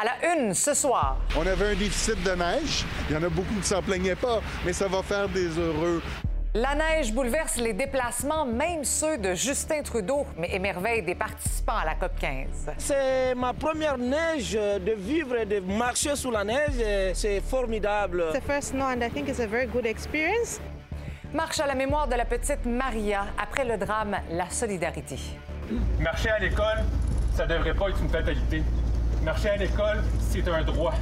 [0.00, 1.18] À la une ce soir.
[1.36, 2.86] On avait un déficit de neige.
[3.10, 6.00] Il y en a beaucoup qui s'en plaignaient pas, mais ça va faire des heureux.
[6.54, 11.84] La neige bouleverse les déplacements, même ceux de Justin Trudeau, mais émerveille des participants à
[11.84, 12.70] la COP 15.
[12.78, 17.12] C'est ma première neige de vivre et de marcher sous la neige.
[17.12, 18.24] C'est formidable.
[18.32, 20.60] The first snow and I think it's a very good experience.
[21.34, 25.16] Marche à la mémoire de la petite Maria après le drame La Solidarité.
[25.98, 26.84] Marcher à l'école,
[27.36, 28.62] ça devrait pas être une fatalité.
[29.24, 30.94] Marcher à l'école, c'est un droit.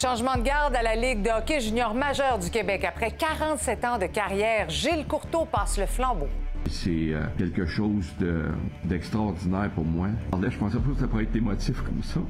[0.00, 2.84] Changement de garde à la Ligue de hockey junior majeur du Québec.
[2.84, 6.28] Après 47 ans de carrière, Gilles Courteau passe le flambeau.
[6.68, 8.46] C'est euh, quelque chose de-
[8.84, 10.08] d'extraordinaire pour moi.
[10.32, 12.20] Je pensais pas que ça pourrait être émotif comme ça.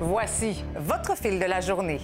[0.00, 2.00] Voici votre fil de la journée.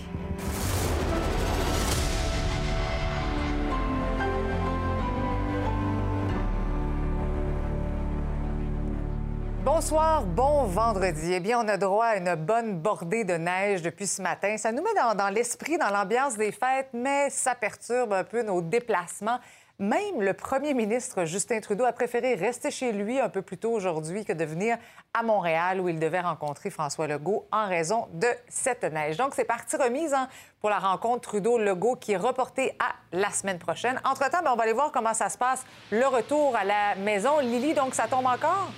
[9.74, 11.32] Bonsoir, bon vendredi.
[11.32, 14.56] Eh bien, on a droit à une bonne bordée de neige depuis ce matin.
[14.56, 18.62] Ça nous met dans, l'esprit, dans l'ambiance des fêtes, mais ça perturbe un peu nos
[18.62, 19.40] déplacements.
[19.80, 23.72] Même le premier ministre Justin Trudeau a préféré rester chez lui un peu plus tôt
[23.72, 24.78] aujourd'hui que de venir
[25.12, 29.16] à Montréal où il devait rencontrer François Legault en raison de cette neige.
[29.16, 30.28] Donc, c'est parti remise hein,
[30.60, 34.00] pour la rencontre Trudeau-Legault qui est reportée à la semaine prochaine.
[34.04, 37.40] Entre-temps, ben, on va aller voir comment ça se passe, le retour à la maison.
[37.40, 38.70] Lily, donc ça tombe encore?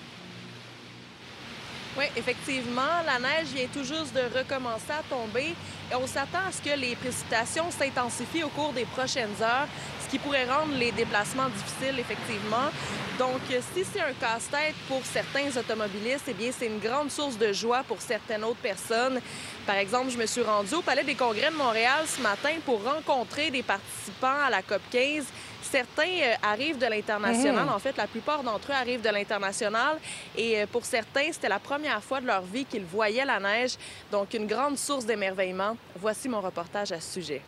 [1.99, 5.55] Oui, effectivement, la neige vient tout juste de recommencer à tomber
[5.91, 9.67] et on s'attend à ce que les précipitations s'intensifient au cours des prochaines heures,
[10.05, 12.69] ce qui pourrait rendre les déplacements difficiles, effectivement.
[13.19, 17.51] Donc, si c'est un casse-tête pour certains automobilistes, eh bien, c'est une grande source de
[17.55, 19.19] joie pour certaines autres personnes.
[19.67, 22.85] Par exemple, je me suis rendue au Palais des Congrès de Montréal ce matin pour
[22.85, 25.25] rencontrer des participants à la COP 15.
[25.77, 27.67] Certains euh, arrivent de l'international.
[27.67, 27.73] Mhm.
[27.75, 29.99] En fait, la plupart d'entre eux arrivent de l'international.
[30.35, 33.73] Et euh, pour certains, c'était la première fois de leur vie qu'ils voyaient la neige.
[34.11, 35.77] Donc, une grande source d'émerveillement.
[35.97, 37.43] Voici mon reportage à ce sujet.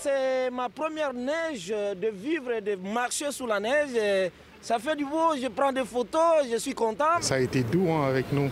[0.00, 3.94] C'est ma première neige de vivre et de marcher sous la neige.
[3.94, 4.32] Et
[4.64, 7.20] Ça fait du beau, je prends des photos, je suis content.
[7.20, 8.48] Ça a été doux hein, avec nous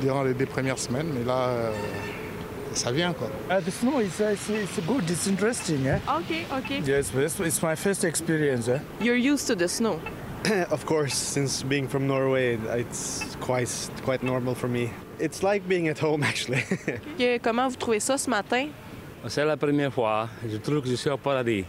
[0.00, 1.70] durant les deux premières semaines, mais là, euh,
[2.72, 3.28] ça vient quoi.
[3.48, 5.08] Uh, the snow is uh, it's, it's good.
[5.08, 5.86] It's interesting.
[5.86, 6.00] Eh?
[6.18, 6.80] Okay, okay.
[6.84, 8.66] Yes, but it's, it's my first experience.
[8.66, 8.80] Eh?
[9.00, 10.00] You're used to the snow.
[10.72, 13.70] of course, since being from Norway, it's quite
[14.04, 14.90] quite normal for me.
[15.20, 16.64] It's like being at home actually.
[17.40, 18.66] Comment vous trouvez ça ce matin?
[19.28, 20.28] C'est la première fois.
[20.44, 21.64] Je trouve que je suis au paradis.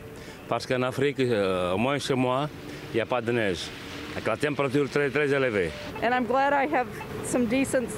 [0.50, 2.50] Parce qu'en Afrique, euh, au moins chez moi,
[2.92, 3.70] il n'y a pas de neige.
[4.14, 5.72] Avec la température très, très élevée.
[6.04, 6.88] And I'm glad I have
[7.26, 7.90] some decent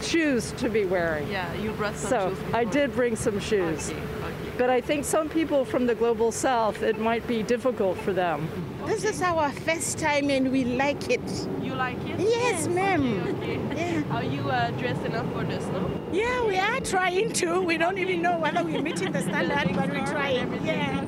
[0.00, 1.28] shoes to be wearing.
[1.28, 3.92] Yeah, you brought some so shoes I did bring some shoes.
[4.58, 8.48] But I think some people from the global south, it might be difficult for them.
[8.86, 11.48] This is our first time and we like it.
[11.60, 12.20] You like it?
[12.20, 13.20] Yes, ma'am.
[13.36, 14.04] Okay, okay.
[14.10, 15.90] Are you uh, dressing up for the snow?
[16.12, 17.60] Yeah, we are trying to.
[17.60, 20.64] We don't even know whether we're meeting the standard, but we're trying.
[20.64, 21.04] Yeah.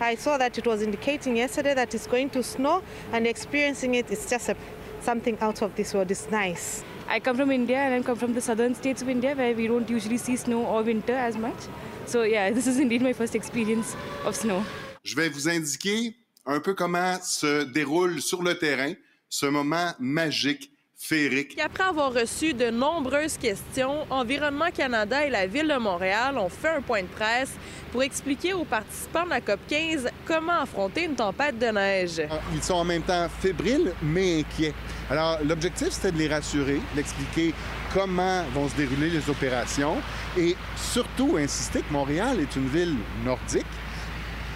[0.00, 2.82] I saw that it was indicating yesterday that it's going to snow,
[3.12, 4.56] and experiencing it is just a,
[5.00, 6.10] something out of this world.
[6.10, 6.84] It's nice.
[7.08, 9.66] I come from India and I come from the southern states of India where we
[9.66, 11.58] don't usually see snow or winter as much.
[12.06, 14.64] So yeah, this is indeed my first experience of snow.
[15.04, 16.14] Je vais vous indiquer
[16.46, 18.92] un peu comment se déroule sur le terrain
[19.28, 21.58] ce moment magique, féerique.
[21.58, 26.68] Après avoir reçu de nombreuses questions, Environnement Canada et la Ville de Montréal ont fait
[26.68, 27.52] un point de presse
[27.90, 32.22] pour expliquer aux participants de la COP 15 comment affronter une tempête de neige.
[32.54, 34.74] Ils sont en même temps fébriles, mais inquiets.
[35.10, 37.52] Alors, l'objectif, c'était de les rassurer, d'expliquer
[37.92, 39.96] comment vont se dérouler les opérations
[40.38, 43.66] et surtout insister que Montréal est une ville nordique,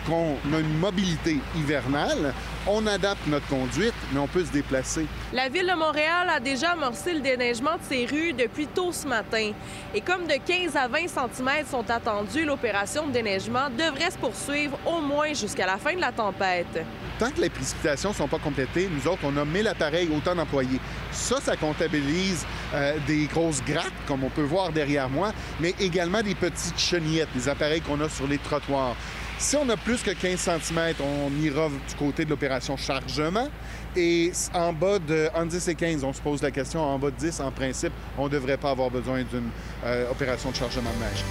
[0.07, 2.33] qu'on a une mobilité hivernale,
[2.67, 5.07] on adapte notre conduite, mais on peut se déplacer.
[5.33, 9.07] La Ville de Montréal a déjà amorcé le déneigement de ses rues depuis tôt ce
[9.07, 9.53] matin.
[9.95, 14.79] Et comme de 15 à 20 cm sont attendus, l'opération de déneigement devrait se poursuivre
[14.87, 16.85] au moins jusqu'à la fin de la tempête.
[17.19, 20.35] Tant que les précipitations ne sont pas complétées, nous autres, on a 1000 appareils, autant
[20.35, 20.81] d'employés.
[21.13, 22.45] Ça, ça comptabilise
[22.75, 27.29] euh, des grosses grattes, comme on peut voir derrière moi, mais également des petites chenillettes,
[27.35, 28.97] des appareils qu'on a sur les trottoirs.
[29.39, 33.49] Si on a plus que 15 cm, on ira du côté de l'opération chargement.
[33.95, 37.11] Et en bas de en 10 et 15, on se pose la question, en bas
[37.11, 39.51] de 10, en principe, on ne devrait pas avoir besoin d'une
[39.85, 41.25] euh, opération de chargement de neige.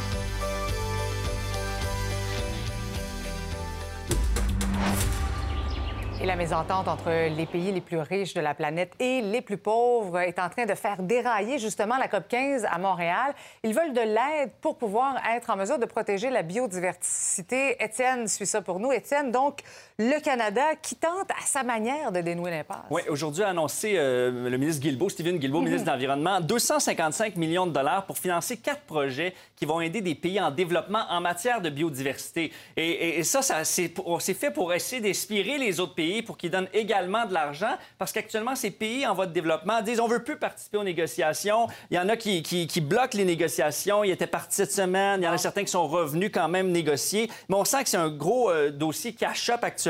[6.26, 9.58] Et la mésentente entre les pays les plus riches de la planète et les plus
[9.58, 13.36] pauvres est en train de faire dérailler justement la COP 15 à Montréal.
[13.62, 17.76] Ils veulent de l'aide pour pouvoir être en mesure de protéger la biodiversité.
[17.80, 18.92] Étienne suit ça pour nous.
[18.92, 19.60] Étienne, donc,
[19.98, 22.80] le Canada qui tente à sa manière de dénouer l'impasse.
[22.90, 25.66] Oui, aujourd'hui a annoncé euh, le ministre Guilbeault, Stephen Guilbeault, Mhm.
[25.68, 30.14] ministre de l'Environnement, 255 millions de dollars pour financer quatre projets qui vont aider des
[30.16, 32.52] pays en développement en matière de biodiversité.
[32.76, 33.94] Et, et- et ça, ça c'est
[34.34, 38.56] fait pour essayer d'inspirer les autres pays pour qu'ils donnent également de l'argent, parce qu'actuellement,
[38.56, 41.68] ces pays en voie de développement disent on veut plus participer aux négociations.
[41.90, 44.04] Il y en a qui, qui- qui bloquent les négociations.
[44.04, 45.22] Ils étaient partis cette semaine.
[45.22, 47.30] Il y en a certains qui sont revenus quand même négocier.
[47.48, 49.85] Mais on sent que c'est un gros euh, dossier cash-up actuellement.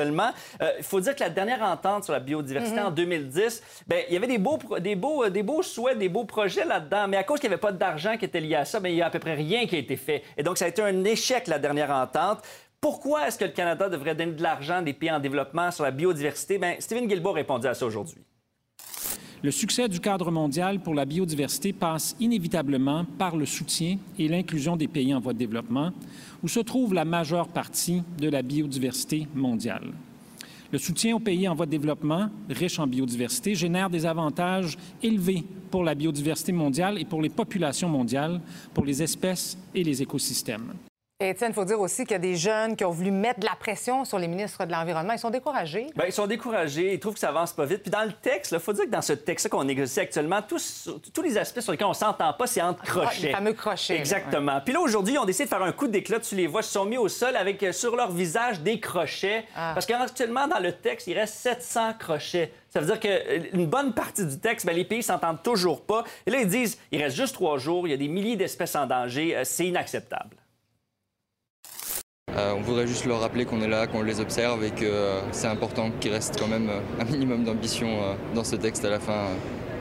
[0.61, 2.85] Euh, Il faut dire que la dernière entente sur la biodiversité Mhm.
[2.87, 6.09] en 2010, ben, il y avait des beaux, des, beaux, euh, des beaux souhaits, des
[6.09, 8.65] beaux projets là-dedans, mais à cause qu'il n'y avait pas d'argent qui était lié à
[8.65, 10.23] ça, ben, il y a à peu près rien qui a été fait.
[10.37, 12.39] Et donc, ça a été un échec, la dernière entente.
[12.81, 15.91] Pourquoi est-ce que le Canada devrait donner de l'argent des pays en développement sur la
[15.91, 16.57] biodiversité?
[16.57, 18.21] Ben, Stephen Guilbeault a répondu à ça aujourd'hui.
[19.45, 24.75] Le succès du cadre mondial pour la biodiversité passe inévitablement par le soutien et l'inclusion
[24.75, 25.91] des pays en voie de développement,
[26.41, 29.93] où se trouve la majeure partie de la biodiversité mondiale.
[30.71, 35.43] Le soutien aux pays en voie de développement, riches en biodiversité, génère des avantages élevés
[35.69, 38.41] pour la biodiversité mondiale et pour les populations mondiales,
[38.73, 40.73] pour les espèces et les écosystèmes.
[41.21, 43.39] Et Étienne, il faut dire aussi qu'il y a des jeunes qui ont voulu mettre
[43.39, 45.13] de la pression sur les ministres de l'Environnement.
[45.13, 45.87] Ils sont découragés.
[45.95, 47.83] Ben, ils sont découragés, ils trouvent que ça avance pas vite.
[47.83, 50.89] Puis dans le texte, il faut dire que dans ce texte qu'on négocie actuellement, tous,
[51.13, 53.27] tous les aspects sur lesquels on s'entend pas, c'est entre crochets.
[53.27, 54.59] les fameux crochets, Exactement.
[54.59, 56.19] Puis là, aujourd'hui, ils ont décidé de faire un coup d'éclat.
[56.19, 58.81] Tu les vois, ils se sont mis au sol avec euh, sur leur visage des
[58.81, 59.45] crochets.
[59.55, 59.71] Ah.
[59.73, 62.51] Parce qu'actuellement, dans le texte, il reste 700 crochets.
[62.71, 66.03] Ça veut dire qu'une bonne partie du texte, ben, les pays s'entendent toujours pas.
[66.25, 68.75] Et là, ils disent, il reste juste trois jours, il y a des milliers d'espèces
[68.75, 70.35] en danger, euh, c'est inacceptable.
[72.37, 75.21] Euh, on voudrait juste leur rappeler qu'on est là, qu'on les observe et que euh,
[75.31, 77.87] c'est important qu'il reste quand même euh, un minimum d'ambition
[78.33, 79.27] dans ce texte à la fin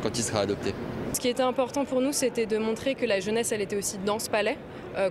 [0.02, 0.72] quand il sera adopté.
[1.14, 3.98] Ce qui était important pour nous, c'était de montrer que la jeunesse, elle était aussi
[4.04, 4.58] dans ce palais,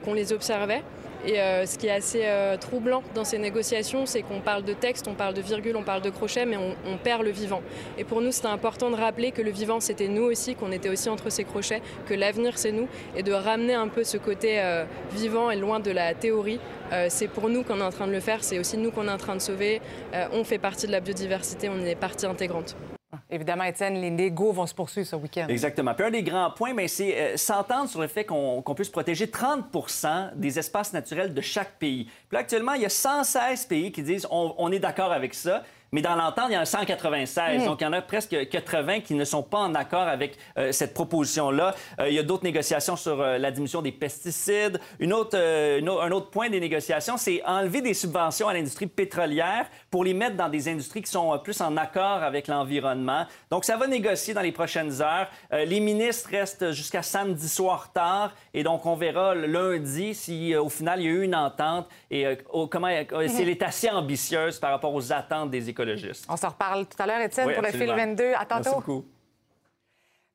[0.04, 0.84] qu'on les observait.
[1.26, 4.74] Et euh, ce qui est assez euh, troublant dans ces négociations, c'est qu'on parle de
[4.74, 7.62] texte, on parle de virgule, on parle de crochet, mais on, perd le vivant.
[7.98, 10.90] Et pour nous, c'était important de rappeler que le vivant, c'était nous aussi, qu'on était
[10.90, 14.60] aussi entre ces crochets, que l'avenir, c'est nous, et de ramener un peu ce côté
[14.60, 16.60] euh, vivant et loin de la théorie.
[17.10, 19.12] C'est pour nous qu'on est en train de le faire, c'est aussi nous qu'on est
[19.12, 19.82] en train de sauver.
[20.32, 22.76] On fait partie de la biodiversité, on est partie intégrante.
[23.30, 25.48] Évidemment, Étienne, les négos vont se poursuivre ce week-end.
[25.48, 25.94] Exactement.
[25.94, 29.30] Puis un des grands points, ben, c'est euh, s'entendre sur le fait qu'on puisse protéger
[29.30, 29.66] 30
[30.36, 32.06] des espaces naturels de chaque pays.
[32.06, 35.34] Puis là, actuellement, il y a 116 pays qui disent on, on est d'accord avec
[35.34, 35.64] ça.
[35.94, 37.62] Mais dans l'entente, il y en a 196.
[37.62, 37.66] Mm.
[37.66, 40.72] Donc, il y en a presque 80 qui ne sont pas en accord avec euh,
[40.72, 41.76] cette proposition-là.
[42.00, 44.80] Euh, il y a d'autres négociations sur euh, la diminution des pesticides.
[45.00, 49.68] Une autre, une un autre point des négociations, c'est enlever des subventions à l'industrie pétrolière
[49.92, 53.28] pour les mettre dans des industries qui sont plus en accord avec l'environnement.
[53.52, 55.28] Donc, ça va négocier dans les prochaines heures.
[55.52, 58.34] Les ministres restent jusqu'à samedi soir tard.
[58.56, 62.26] Et donc, on verra lundi si, au final, il y a eu une entente et
[62.72, 62.88] comment,
[63.28, 65.70] si elle est assez ambitieuse par rapport aux attentes des
[66.30, 68.16] On s'en reparle tout à l'heure, Étienne, Oui, pour le fil absolument.
[68.16, 68.34] 22.
[68.34, 68.54] À tantôt.
[68.56, 69.06] Merci beaucoup.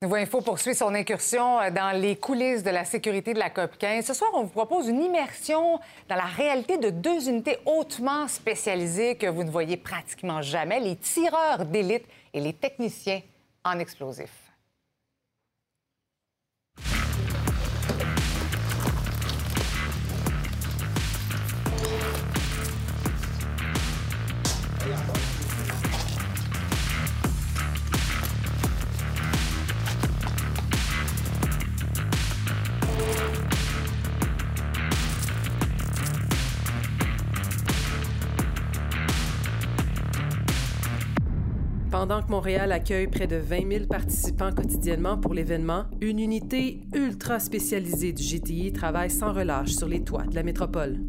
[0.00, 3.76] Nouveau Info poursuit son incursion euh, dans les coulisses de la sécurité de la COP
[3.78, 4.04] 15.
[4.06, 9.16] Ce soir, on vous propose une immersion dans la réalité de deux unités hautement spécialisées
[9.16, 13.22] que vous ne voyez pratiquement jamais, les tireurs d'élite et les techniciens
[13.64, 14.47] en explosifs.
[41.98, 47.40] Pendant que Montréal accueille près de 20 000 participants quotidiennement pour l'événement, une unité ultra
[47.40, 51.00] spécialisée du GTI travaille sans relâche sur les toits de la métropole.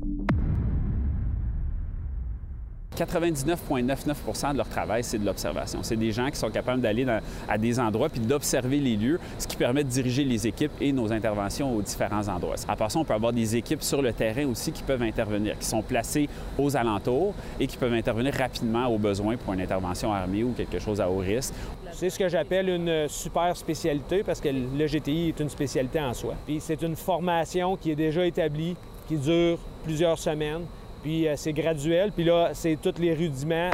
[3.06, 5.80] 99,99% de leur travail, c'est de l'observation.
[5.84, 7.06] C'est des gens qui sont capables d'aller
[7.48, 10.92] à des endroits puis d'observer les lieux, ce qui permet de diriger les équipes et
[10.92, 12.56] nos interventions aux différents endroits.
[12.68, 15.58] À part ça, on peut avoir des équipes sur le terrain aussi qui peuvent intervenir,
[15.58, 16.28] qui sont placées
[16.58, 20.80] aux alentours et qui peuvent intervenir rapidement aux besoins pour une intervention armée ou quelque
[20.80, 21.54] chose à haut risque.
[21.94, 26.14] C'est ce que j'appelle une super spécialité parce que le GTI est une spécialité en
[26.14, 26.36] soi.
[26.46, 28.76] Puis c'est une formation qui est déjà établie,
[29.08, 30.66] qui dure plusieurs semaines
[31.02, 33.72] Puis euh, c'est graduel, puis là, c'est tous les rudiments.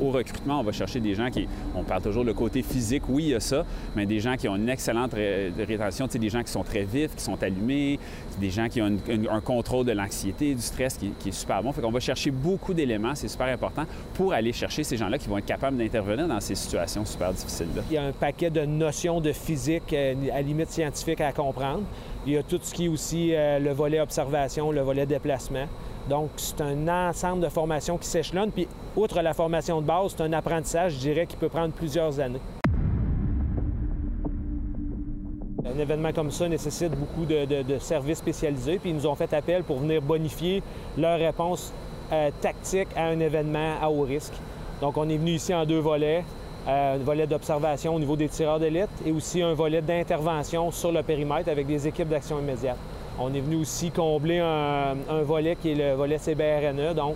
[0.00, 3.22] Au recrutement, on va chercher des gens qui, on parle toujours le côté physique, oui,
[3.26, 6.42] il y a ça, mais des gens qui ont une excellente ré- rétention, des gens
[6.42, 8.00] qui sont très vifs, qui sont allumés,
[8.40, 8.90] des gens qui ont
[9.30, 11.70] un contrôle de l'anxiété, du stress qui, qui est super bon.
[11.72, 13.84] Fait qu'on va chercher beaucoup d'éléments, c'est super important,
[14.14, 17.82] pour aller chercher ces gens-là qui vont être capables d'intervenir dans ces situations super difficiles-là.
[17.88, 21.82] Il y a un paquet de notions de physique euh, à limite scientifique à comprendre.
[22.26, 25.66] Il y a tout ce qui est aussi euh, le volet observation, le volet déplacement.
[26.08, 28.50] Donc, c'est un ensemble de formations qui s'échelonnent.
[28.50, 32.20] Puis, outre la formation de base, c'est un apprentissage, je dirais, qui peut prendre plusieurs
[32.20, 32.40] années.
[35.64, 39.64] Un événement comme ça nécessite beaucoup de, services spécialisés, puis ils nous ont fait appel
[39.64, 40.62] pour venir bonifier
[40.98, 41.72] leur réponse
[42.12, 44.34] euh, tactique à un événement à haut risque.
[44.82, 46.22] Donc, on est venu ici en deux volets.
[46.68, 50.92] Euh, un volet d'observation au niveau des tireurs d'élite et aussi un volet d'intervention sur
[50.92, 52.78] le périmètre avec des équipes d'action immédiate.
[53.18, 57.14] On est venu aussi combler un, volet qui est le volet CBRNE, donc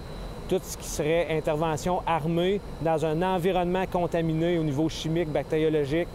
[0.49, 6.09] tout ce qui serait intervention armée dans un environnement contaminé au niveau chimique, bactériologique,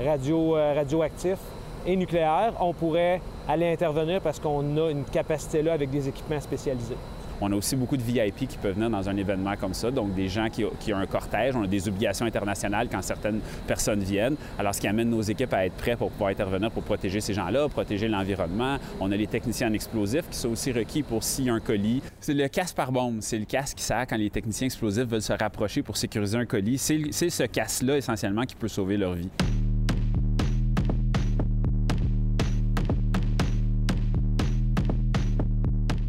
[0.00, 1.38] euh, radioactif
[1.86, 6.40] et nucléaire, on pourrait aller intervenir parce qu'on a une capacité là avec des équipements
[6.40, 6.96] spécialisés.
[7.40, 10.14] On a aussi beaucoup de VIP qui peuvent venir dans un événement comme ça, donc
[10.14, 11.56] des gens qui, ont un cortège.
[11.56, 14.36] On a des obligations internationales quand certaines personnes viennent.
[14.58, 17.34] Alors, ce qui amène nos équipes à être prêts pour pouvoir intervenir pour protéger ces
[17.34, 18.78] gens-là, protéger l'environnement.
[19.00, 21.60] On a les techniciens en explosifs qui sont aussi requis pour s'il y a un
[21.60, 22.02] colis.
[22.20, 23.18] C'est le casque par bombe.
[23.20, 26.46] C'est le casque qui sert quand les techniciens explosifs veulent se rapprocher pour sécuriser un
[26.46, 26.78] colis.
[26.78, 29.28] C'est c'est ce casque-là, essentiellement, qui peut sauver leur vie.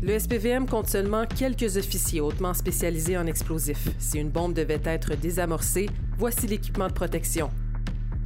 [0.04, 3.88] Le SPVM compte seulement quelques officiers hautement spécialisés en explosifs.
[4.00, 7.52] Si une bombe devait être désamorcée, voici l'équipement de protection.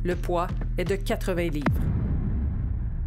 [0.05, 1.94] Le poids est de 80 livres.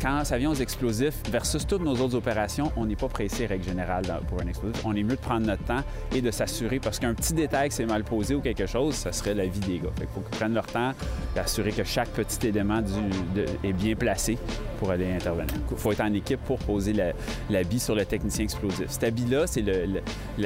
[0.00, 3.64] Quand ça vient aux explosifs versus toutes nos autres opérations, on n'est pas pressé, règle
[3.64, 4.80] générale, pour un explosif.
[4.84, 5.82] On est mieux de prendre notre temps
[6.14, 9.10] et de s'assurer, parce qu'un petit détail qui s'est mal posé ou quelque chose, ça
[9.10, 9.88] serait la vie des gars.
[10.00, 10.92] Il faut qu'ils prennent leur temps
[11.34, 12.80] d'assurer que chaque petit élément
[13.64, 14.38] est bien placé
[14.78, 15.54] pour aller intervenir.
[15.70, 17.12] Il faut être en équipe pour poser la-
[17.50, 18.86] l'habit sur le technicien explosif.
[18.88, 19.64] Cet habit-là, c'est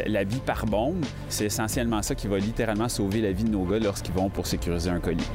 [0.06, 1.04] l'habit par bombe.
[1.28, 4.46] C'est essentiellement ça qui va littéralement sauver la vie de nos gars lorsqu'ils vont pour
[4.46, 5.28] sécuriser un colis.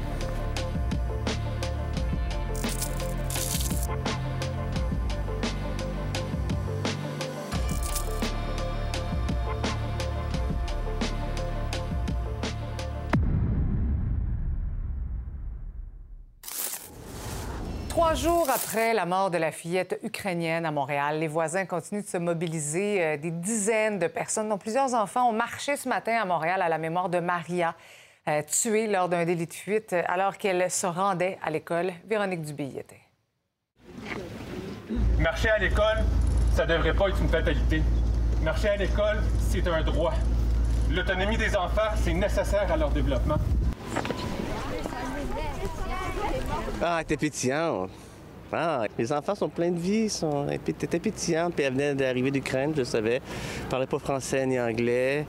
[18.68, 23.02] Après la mort de la fillette ukrainienne à Montréal, les voisins continuent de se mobiliser.
[23.02, 26.68] Euh, Des dizaines de personnes, dont plusieurs enfants, ont marché ce matin à Montréal à
[26.68, 27.74] la mémoire de Maria,
[28.28, 31.92] euh, tuée lors d'un délit de fuite euh, alors qu'elle se rendait à l'école.
[32.06, 33.00] Véronique Dubé y était.
[35.18, 36.04] Marcher à l'école,
[36.54, 37.82] ça devrait pas être une fatalité.
[38.42, 40.12] Marcher à l'école, c'est un droit.
[40.90, 43.38] L'autonomie des enfants, c'est nécessaire à leur développement.
[46.82, 47.90] Ah, t'es pétillante.
[48.52, 50.46] Ah, les enfants sont pleins de vie, sont...
[50.64, 53.20] t'étais pétillante, puis elle venait d'arriver d'Ukraine, je savais.
[53.62, 55.26] Elle parlait pas français ni anglais.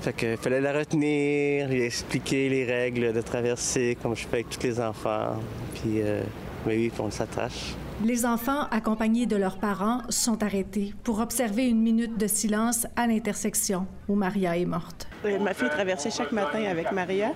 [0.00, 4.50] Fait que fallait la retenir, lui expliquer les règles de traversée, comme je fais avec
[4.50, 5.36] tous les enfants.
[5.74, 6.22] Puis, euh,
[6.66, 7.74] mais oui, on s'attache.
[8.02, 13.06] Les enfants, accompagnés de leurs parents, sont arrêtés pour observer une minute de silence à
[13.06, 15.06] l'intersection où Maria est morte.
[15.24, 17.30] Euh, Ma fille traversait chaque matin avec Maria,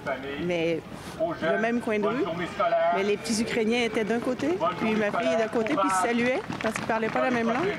[0.45, 0.81] mais
[1.43, 2.25] le même coin de rue.
[2.97, 4.49] Mais les petits Ukrainiens étaient d'un côté,
[4.81, 7.31] puis ma fille d'un côté, puis ils se saluaient parce qu'ils ne parlaient pas la
[7.31, 7.75] même langue,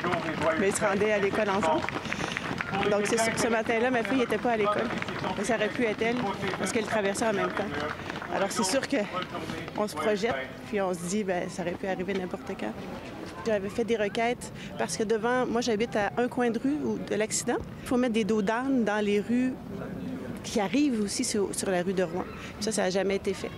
[0.59, 1.81] mais ils se rendaient à l'école ensemble.
[2.89, 4.87] Donc c'est sûr que ce matin-là, ma fille n'était pas à l'école.
[5.43, 6.17] Ça aurait pu être elle
[6.57, 7.65] parce qu'elle traversait en même temps.
[8.33, 10.35] Alors c'est sûr qu'on se projette,
[10.67, 12.73] puis on se dit, ben ça aurait pu arriver n'importe quand.
[13.45, 16.77] J'avais fait des requêtes parce que devant, moi j'habite à un coin de rue
[17.09, 17.57] de l'accident.
[17.83, 19.53] Il faut mettre des dos d'âne dans les rues
[20.43, 22.25] qui arrivent aussi sur, la rue de Rouen.
[22.59, 23.51] Ça, ça n'a jamais été fait.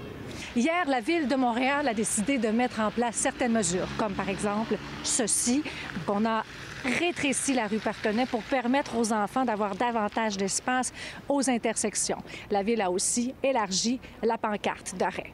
[0.54, 4.28] Hier, la Ville de Montréal a décidé de mettre en place certaines mesures, comme par
[4.28, 5.64] exemple ceci,
[6.06, 6.44] qu'on a
[6.84, 10.92] rétréci la rue Partenay pour permettre aux enfants d'avoir davantage d'espace
[11.30, 12.22] aux intersections.
[12.50, 15.32] La Ville a aussi élargi la pancarte d'arrêt.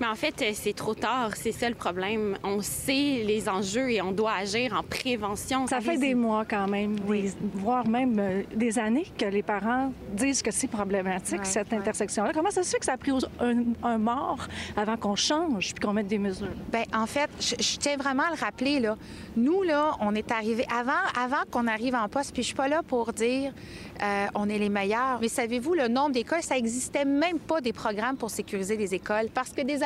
[0.00, 1.30] Mais en fait, euh, c'est trop tard.
[1.36, 2.36] C'est ça le problème.
[2.44, 5.66] On sait les enjeux et on doit agir en prévention.
[5.66, 9.92] Ça fait des mois quand même, des- voire même euh, des années que les parents
[10.12, 11.78] disent que c'est problématique, Ouais, cette ouais.
[11.78, 12.30] intersection-là.
[12.32, 15.84] Comment ça se fait que ça a pris un, un mort avant qu'on change puis
[15.84, 16.48] qu'on mette des mesures?
[16.72, 18.96] Bien, en fait, je, je tiens vraiment à le rappeler, là.
[19.36, 22.68] Nous, là, on est arrivé avant, avant qu'on arrive en poste, puis je suis pas
[22.68, 23.52] là pour dire
[24.02, 25.18] euh, on est les meilleurs.
[25.20, 29.26] Mais savez-vous, le nombre d'écoles, ça existait même pas des programmes pour sécuriser les écoles.
[29.34, 29.82] Parce que des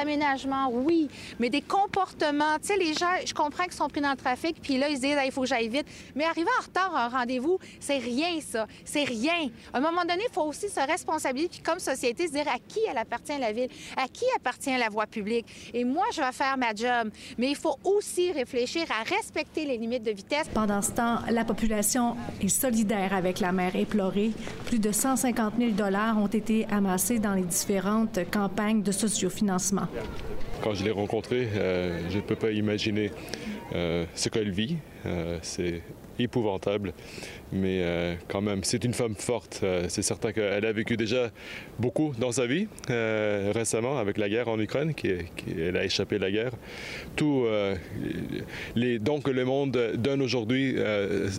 [0.71, 2.59] oui, mais des comportements.
[2.61, 4.97] Tu sais, les gens, je comprends qu'ils sont pris dans le trafic, puis là, ils
[4.97, 5.87] se disent, il faut que j'aille vite.
[6.15, 8.67] Mais arriver en retard à un rendez-vous, c'est rien, ça.
[8.85, 9.49] C'est rien.
[9.73, 12.59] À un moment donné, il faut aussi se responsabiliser, puis comme société, se dire à
[12.59, 15.47] qui elle appartient la ville, à qui appartient la voie publique.
[15.75, 17.11] Et moi, je vais faire ma job.
[17.39, 20.49] Mais il faut aussi réfléchir à respecter les limites de vitesse.
[20.53, 24.33] Pendant ce temps, la population est solidaire avec la mère éplorée.
[24.67, 29.89] Plus de 150 000 dollars ont été amassés dans les différentes campagnes de sociofinancement.
[30.63, 33.11] Quand je l'ai rencontrée, euh, je ne peux pas imaginer
[33.75, 34.77] euh, ce qu'elle vit.
[35.07, 35.83] Euh, c'est
[36.19, 36.93] épouvantable,
[37.53, 37.83] mais
[38.29, 39.65] quand même, c'est une femme forte.
[39.89, 41.31] c'est certain qu'elle a vécu déjà
[41.81, 45.09] beaucoup dans sa vie récemment avec la guerre en Ukraine, qui,
[45.59, 46.53] elle a échappé à la guerre.
[47.17, 47.47] Tout
[48.77, 50.77] les dons que le monde donne aujourd'hui,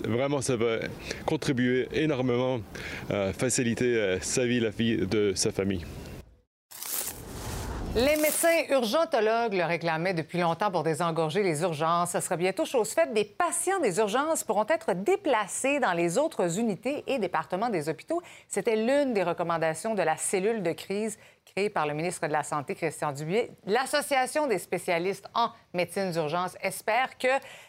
[0.05, 0.79] vraiment, ça va
[1.25, 2.59] contribuer énormément
[3.11, 5.85] à faciliter sa vie, la vie de sa famille.
[7.95, 12.13] Les médecins urgentologues le réclamaient depuis longtemps pour désengorger les urgences.
[12.13, 13.13] Ce sera bientôt chose faite.
[13.13, 18.23] Des patients des urgences pourront être déplacés dans les autres unités et départements des hôpitaux.
[18.47, 22.41] C'était l'une des recommandations de la cellule de crise créée par le ministre de la
[22.41, 23.51] Santé, Christian Dubé.
[23.67, 27.27] L'Association des spécialistes en médecine d'urgence espère que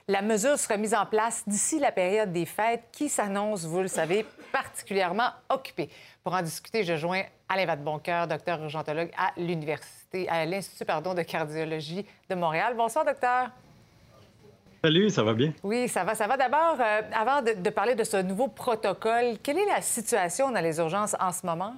[0.08, 3.88] la mesure sera mise en place d'ici la période des fêtes qui s'annonce, vous le
[3.88, 5.90] savez, particulièrement occupée.
[6.22, 11.22] Pour en discuter, je joins Alain Vadeboncoeur, docteur urgentologue à l'Université, à l'Institut pardon, de
[11.22, 12.74] cardiologie de Montréal.
[12.76, 13.48] Bonsoir, docteur.
[14.84, 15.52] Salut, ça va bien?
[15.64, 16.36] Oui, ça va, ça va.
[16.36, 20.78] D'abord, euh, avant de, parler de ce nouveau protocole, quelle est la situation dans les
[20.78, 21.74] urgences en ce moment?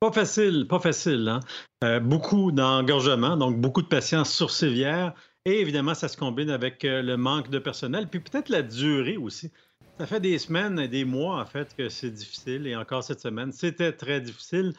[0.00, 1.28] Pas facile, pas facile.
[1.28, 1.38] Hein?
[1.84, 5.14] Euh, beaucoup d'engorgement, donc beaucoup de patients sur civière.
[5.44, 9.16] Et évidemment, ça se combine avec euh, le manque de personnel, puis peut-être la durée
[9.16, 9.52] aussi.
[9.98, 12.66] Ça fait des semaines et des mois, en fait, que c'est difficile.
[12.66, 14.72] Et encore cette semaine, c'était très difficile.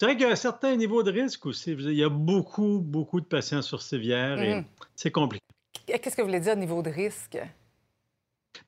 [0.00, 1.72] Je dirais qu'il y a un certain niveau de risque aussi.
[1.72, 4.64] Il y a beaucoup, beaucoup de patients sur civière et mmh
[4.96, 5.44] c'est compliqué.
[5.86, 7.38] Qu'est-ce que vous voulez dire niveau de risque?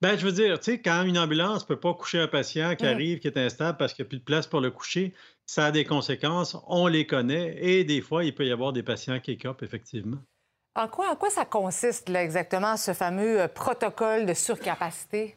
[0.01, 2.75] Ben, je veux dire, tu sais, quand une ambulance ne peut pas coucher un patient
[2.77, 4.71] qui mmh arrive, qui est instable parce qu'il n'y a plus de place pour le
[4.71, 5.15] coucher,
[5.47, 6.57] ça a des conséquences.
[6.67, 10.19] On les connaît et des fois, il peut y avoir des patients qui écopent, effectivement.
[10.75, 15.37] En quoi, en quoi ça consiste là, exactement, ce fameux euh, protocole de surcapacité?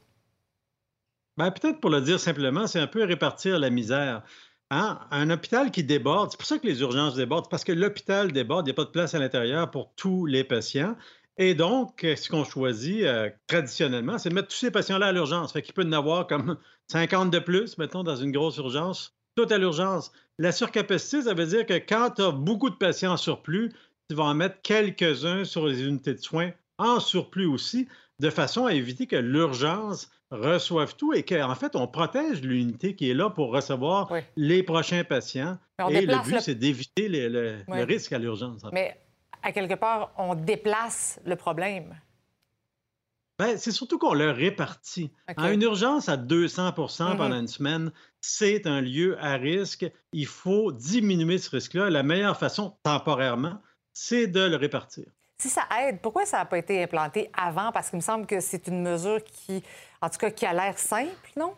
[1.37, 4.23] Ben, peut-être pour le dire simplement, c'est un peu répartir la misère.
[4.71, 4.99] Hein?
[5.11, 8.65] Un hôpital qui déborde, c'est pour ça que les urgences débordent, parce que l'hôpital déborde,
[8.65, 10.95] il n'y a pas de place à l'intérieur pour tous les patients.
[11.37, 15.51] Et donc, ce qu'on choisit euh, traditionnellement, c'est de mettre tous ces patients-là à l'urgence.
[15.51, 19.47] Fait qu'il peut en avoir comme 50 de plus, mettons, dans une grosse urgence, tout
[19.49, 20.13] à l'urgence.
[20.39, 23.73] La surcapacité, ça veut dire que quand tu as beaucoup de patients en surplus,
[24.09, 27.87] tu vas en mettre quelques-uns sur les unités de soins en surplus aussi,
[28.19, 33.09] de façon à éviter que l'urgence reçoivent tout et qu'en fait, on protège l'unité qui
[33.09, 35.57] est là pour recevoir les prochains patients.
[35.89, 38.61] Et le but, c'est d'éviter le, risque à l'urgence.
[38.71, 38.99] Mais
[39.43, 41.95] à quelque part, on déplace le problème.
[43.37, 45.11] Ben, c'est surtout qu'on le répartit.
[45.37, 47.17] une urgence à 200 mm-hmm.
[47.17, 49.85] pendant une semaine, c'est un lieu à risque.
[50.13, 51.89] Il faut diminuer ce risque-là.
[51.89, 55.05] La meilleure façon, temporairement, c'est de le répartir.
[55.45, 57.71] Si ça aide, pourquoi ça n'a pas été implanté avant?
[57.71, 59.61] Parce qu'il me semble que c'est une mesure qui,
[60.01, 61.53] en tout cas, qui a l'air simple, non?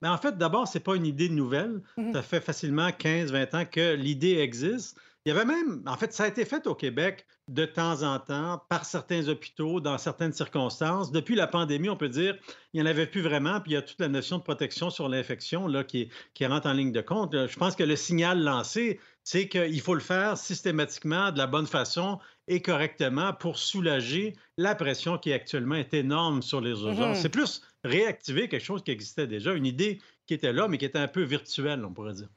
[0.00, 1.82] Mais en fait, d'abord, ce n'est pas une idée nouvelle.
[1.96, 2.12] Mhm.
[2.14, 4.98] Ça fait facilement 15-20 ans que l'idée existe.
[5.24, 8.18] Il y avait même, en fait, ça a été fait au Québec de temps en
[8.18, 11.12] temps par certains hôpitaux dans certaines circonstances.
[11.12, 12.36] Depuis la pandémie, on peut dire,
[12.72, 14.90] il n'y en avait plus vraiment, puis il y a toute la notion de protection
[14.90, 17.46] sur l'infection là, qui, qui rentre en ligne de compte.
[17.46, 21.66] Je pense que le signal lancé, c'est qu'il faut le faire systématiquement, de la bonne
[21.66, 27.16] façon et correctement pour soulager la pression qui actuellement est énorme sur les urgences.
[27.16, 27.22] Mhm.
[27.22, 30.84] C'est plus réactiver quelque chose qui existait déjà, une idée qui était là, mais qui
[30.84, 32.28] était un peu virtuelle, on pourrait dire.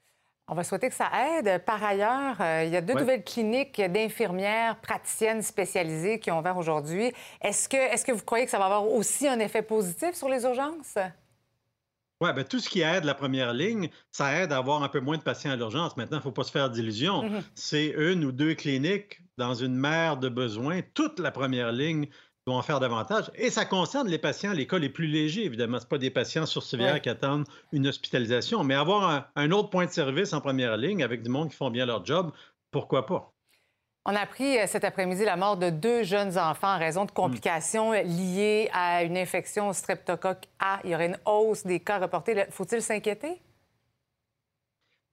[0.47, 1.63] On va souhaiter que ça aide.
[1.65, 6.57] Par ailleurs, euh, il y a deux nouvelles cliniques d'infirmières praticiennes spécialisées qui ont ouvert
[6.57, 7.11] aujourd'hui.
[7.41, 10.29] Est-ce que, est que vous croyez que ça va avoir aussi un effet positif sur
[10.29, 10.99] les urgences?
[12.21, 15.01] Oui, bien, tout ce qui aide la première ligne, ça aide à avoir un peu
[15.01, 15.97] moins de patients à l'urgence.
[15.97, 17.23] Maintenant, il ne faut pas se faire d'illusions.
[17.23, 20.81] Mmh C'est une ou deux cliniques dans une mer de besoins.
[20.93, 22.07] Toute la première ligne
[22.47, 23.31] doit en faire davantage.
[23.35, 25.79] Et ça concerne les patients, les cas les plus légers, évidemment.
[25.79, 28.63] Ce pas des patients sur civière qui attendent une hospitalisation.
[28.63, 31.69] Mais avoir un autre point de service en première ligne avec du monde qui font
[31.71, 32.31] bien leur job,
[32.71, 33.34] pourquoi pas?
[34.07, 37.11] On a appris euh, cet après-midi la mort de deux jeunes enfants en raison de
[37.11, 40.79] complications liées à une infection au streptocoque A.
[40.83, 42.45] Il y aurait une hausse des cas reportés.
[42.51, 43.41] Faut-il s'inquiéter?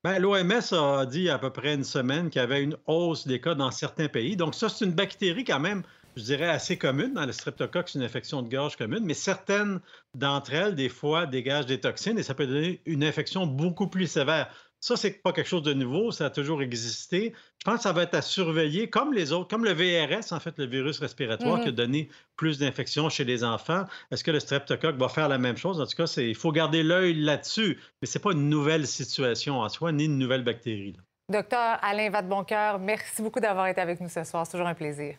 [0.04, 2.62] Ben, L'OMS a dit il y a à peu près une semaine qu'il y avait
[2.62, 4.36] une hausse des cas dans certains pays.
[4.36, 5.84] Donc ça, c'est une bactérie quand même,
[6.16, 7.14] je dirais, assez commune.
[7.14, 9.80] Dans le streptocoque, c'est une infection de gorge commune, mais certaines
[10.14, 14.06] d'entre elles, des fois, dégagent des toxines et ça peut donner une infection beaucoup plus
[14.06, 14.52] sévère.
[14.84, 17.32] Ça, c'est pas quelque chose de nouveau, ça a toujours existé.
[17.60, 20.40] Je pense que ça va être à surveiller, comme les autres, comme le VRS, en
[20.40, 21.76] fait, le virus respiratoire, qui a Mhm.
[21.76, 23.84] donné plus d'infections chez les enfants.
[24.10, 25.80] Est-ce que le streptocoque va faire la même chose?
[25.80, 29.68] En tout cas, il faut garder l'œil là-dessus, mais c'est pas une nouvelle situation en
[29.68, 30.94] soi, ni une nouvelle bactérie.
[30.96, 31.02] là.
[31.40, 34.44] Docteur Alain Vadeboncoeur, merci beaucoup d'avoir été avec nous ce soir.
[34.44, 35.14] C'est toujours un plaisir.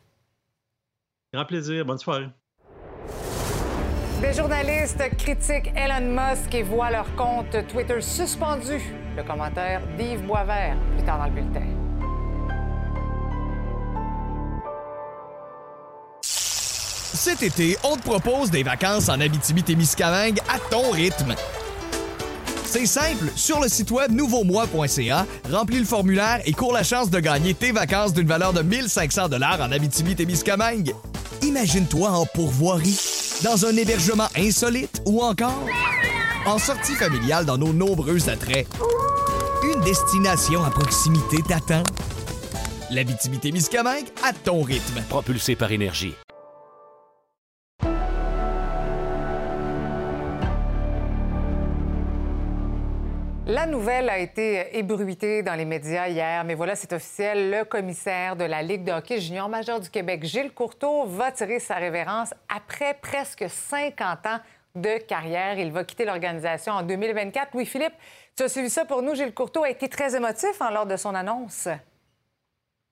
[1.33, 2.27] Grand plaisir, bonne soirée.
[4.21, 8.81] Des journalistes critiquent Elon Musk et voient leur compte Twitter suspendu.
[9.15, 11.61] Le commentaire d'Yves Boisvert, plus tard dans le bulletin.
[16.21, 21.35] Cet été, on te propose des vacances en Abitibi-Témiscamingue à ton rythme.
[22.65, 27.19] C'est simple, sur le site web nouveaumois.ca, remplis le formulaire et cours la chance de
[27.19, 30.95] gagner tes vacances d'une valeur de 1500 dollars en Abitibi-Témiscamingue.
[31.43, 32.99] Imagine-toi en pourvoirie,
[33.43, 35.67] dans un hébergement insolite ou encore
[36.45, 38.67] en sortie familiale dans nos nombreux attraits.
[39.63, 41.83] Une destination à proximité t'attend.
[42.91, 45.01] L'Abitibi-Témiscamingue à ton rythme.
[45.09, 46.15] Propulsé par énergie.
[53.45, 57.51] La nouvelle a été ébruitée dans les médias hier, mais voilà, c'est officiel.
[57.51, 61.59] Le commissaire de la Ligue de hockey junior majeur du Québec, Gilles Courteau, va tirer
[61.59, 64.39] sa révérence après presque 50 ans
[64.75, 65.59] de carrière.
[65.59, 67.53] Il va quitter l'organisation en 2024.
[67.53, 67.93] Louis-Philippe,
[68.35, 69.15] tu as suivi ça pour nous.
[69.15, 71.67] Gilles Courteau a été très émotif hein, lors de son annonce.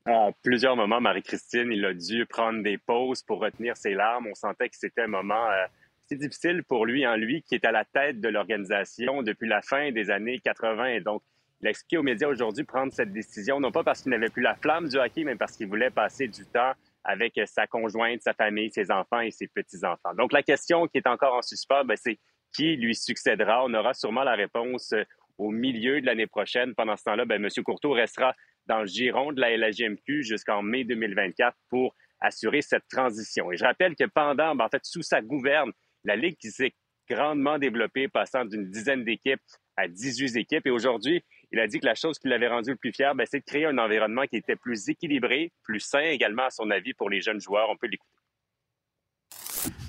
[0.05, 4.27] À plusieurs moments, Marie-Christine, il a dû prendre des pauses pour retenir ses larmes.
[4.27, 5.65] On sentait que c'était un moment euh,
[6.05, 9.61] assez difficile pour lui, en lui qui est à la tête de l'organisation depuis la
[9.61, 10.85] fin des années 80.
[10.85, 11.21] Et donc,
[11.61, 14.41] il a expliqué aux médias aujourd'hui prendre cette décision, non pas parce qu'il n'avait plus
[14.41, 18.33] la flamme du hockey, mais parce qu'il voulait passer du temps avec sa conjointe, sa
[18.33, 20.13] famille, ses enfants et ses petits-enfants.
[20.17, 22.19] Donc, la question qui est encore en suspens, ben, c'est
[22.53, 23.63] qui lui succédera?
[23.65, 25.03] On aura sûrement la réponse euh,
[25.37, 26.75] au milieu de l'année prochaine.
[26.75, 27.49] Pendant ce temps-là, ben, M.
[27.63, 28.35] Courteau restera
[28.67, 33.51] dans le giron de la LHJMQ jusqu'en mai 2024 pour assurer cette transition.
[33.51, 35.71] Et je rappelle que pendant, ben, en fait, sous sa gouverne,
[36.03, 36.73] la Ligue qui s'est
[37.09, 39.41] grandement développée, passant d'une dizaine d'équipes
[39.75, 40.67] à 18 équipes.
[40.67, 43.27] Et aujourd'hui, il a dit que la chose qui l'avait rendu le plus fier, ben,
[43.29, 46.93] c'est de créer un environnement qui était plus équilibré, plus sain également, à son avis,
[46.93, 47.67] pour les jeunes joueurs.
[47.69, 48.09] On peut l'écouter.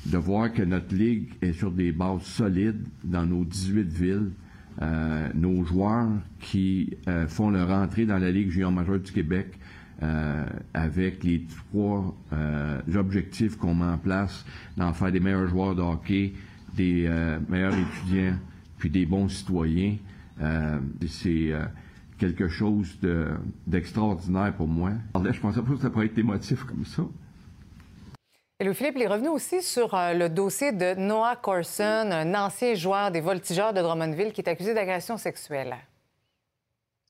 [0.06, 4.32] de voir que notre ligue est sur des bases solides dans nos 18 villes.
[4.80, 6.08] Euh, nos joueurs
[6.40, 9.48] qui euh, font leur entrée dans la Ligue junior majeure du Québec
[10.02, 12.16] euh, avec les trois
[12.96, 14.44] objectifs qu'on met en place,
[14.76, 16.32] d'en faire des meilleurs joueurs de hockey,
[16.74, 17.08] des
[17.48, 18.36] meilleurs étudiants,
[18.78, 19.96] puis des bons citoyens.
[20.40, 21.64] Euh, c'est euh,
[22.18, 23.34] quelque chose de-
[23.66, 24.92] d'extraordinaire pour moi.
[25.30, 27.02] Je pensais pas que ça pourrait être émotif comme ça.
[28.60, 32.74] Et Louis-Philippe, il est revenu aussi sur euh, le dossier de Noah Corson, un ancien
[32.74, 35.74] joueur des Voltigeurs de Drummondville qui est accusé d'agression sexuelle.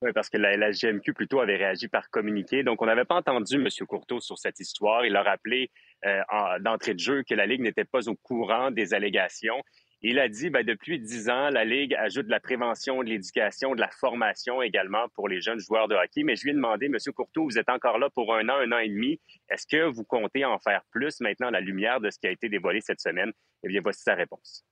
[0.00, 2.64] Oui, parce que la LHJMQ plutôt avait réagi par communiqué.
[2.64, 3.68] Donc, on n'avait pas entendu M.
[3.86, 5.04] Courteau sur cette histoire.
[5.06, 5.70] Il a rappelé
[6.04, 9.62] euh, en- d'entrée de jeu que la Ligue n'était pas au courant des allégations.
[10.04, 13.76] Il a dit, ben, depuis dix ans, la Ligue ajoute de la prévention, de l'éducation,
[13.76, 16.24] de la formation également pour les jeunes joueurs de hockey.
[16.24, 16.96] Mais je lui ai demandé, M.
[17.14, 19.20] Courteau, vous êtes encore là pour un an, un an et demi.
[19.48, 22.32] Est-ce que vous comptez en faire plus maintenant à la lumière de ce qui a
[22.32, 23.30] été dévoilé cette semaine?
[23.62, 24.64] Eh bien, voici sa réponse.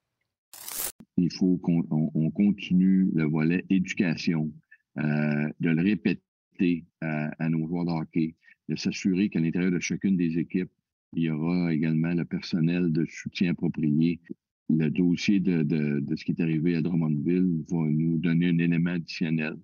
[1.17, 4.51] Il faut qu'on on- on continue le volet éducation,
[4.99, 8.35] euh, de le répéter à, à nos joueurs de hockey,
[8.69, 10.73] de s'assurer qu'à l'intérieur de chacune des équipes,
[11.13, 14.21] il y aura également le personnel de soutien approprié.
[14.79, 18.59] Le dossier de, de, de ce qui est arrivé à Drummondville va nous donner un
[18.59, 19.57] élément additionnel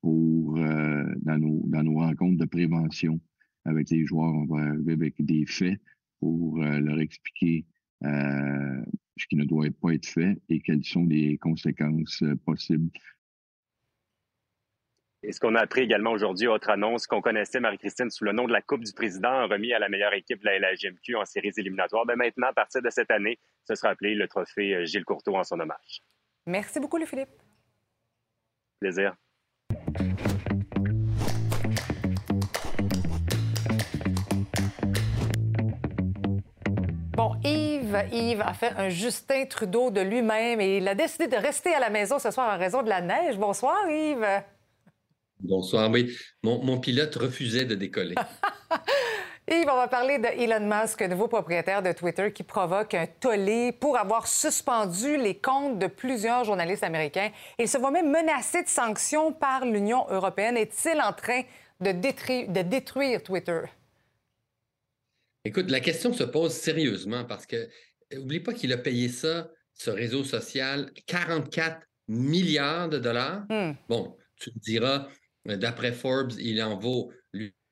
[0.00, 3.20] pour euh, dans, nos, dans nos rencontres de prévention
[3.64, 4.32] avec les joueurs.
[4.32, 5.80] On va arriver avec des faits
[6.20, 7.64] pour euh, leur expliquer
[8.04, 8.82] euh,
[9.16, 12.90] ce qui ne doit pas être fait et quelles sont les conséquences euh, possibles.
[15.24, 18.46] Et ce qu'on a appris également aujourd'hui, autre annonce qu'on connaissait, Marie-Christine, sous le nom
[18.48, 21.52] de la Coupe du Président, remis à la meilleure équipe de la LHJMQ en séries
[21.56, 22.04] éliminatoires.
[22.06, 25.36] Ben maintenant, à partir de cette année, ce sera appelé le trophée euh, Gilles Courteau
[25.36, 26.02] en son hommage.
[26.46, 27.30] Merci beaucoup, Louis-Philippe.
[28.80, 29.14] Plaisir.
[37.14, 41.36] Bon, Yves, Yves a fait un Justin Trudeau de lui-même et il a décidé de
[41.36, 43.38] rester à la maison ce soir en raison de la neige.
[43.38, 44.42] Bonsoir, Yves.
[45.42, 46.16] Bonsoir, oui.
[46.42, 48.14] Mon, mon pilote refusait de décoller.
[49.50, 53.72] Yves, on va parler de Elon Musk, nouveau propriétaire de Twitter, qui provoque un tollé
[53.72, 57.30] pour avoir suspendu les comptes de plusieurs journalistes américains.
[57.58, 60.56] Il se voit même menacé de sanctions par l'Union européenne.
[60.56, 61.42] Est-il en train
[61.80, 63.62] de, détruire, de détruire Twitter?
[65.44, 67.68] Écoute, la question se pose sérieusement parce que,
[68.14, 73.42] euh, oublie pas qu'il a payé ça, ce réseau social, 44 milliards de dollars.
[73.88, 75.08] Bon, tu me diras,
[75.46, 77.12] d'après Forbes, il en vaut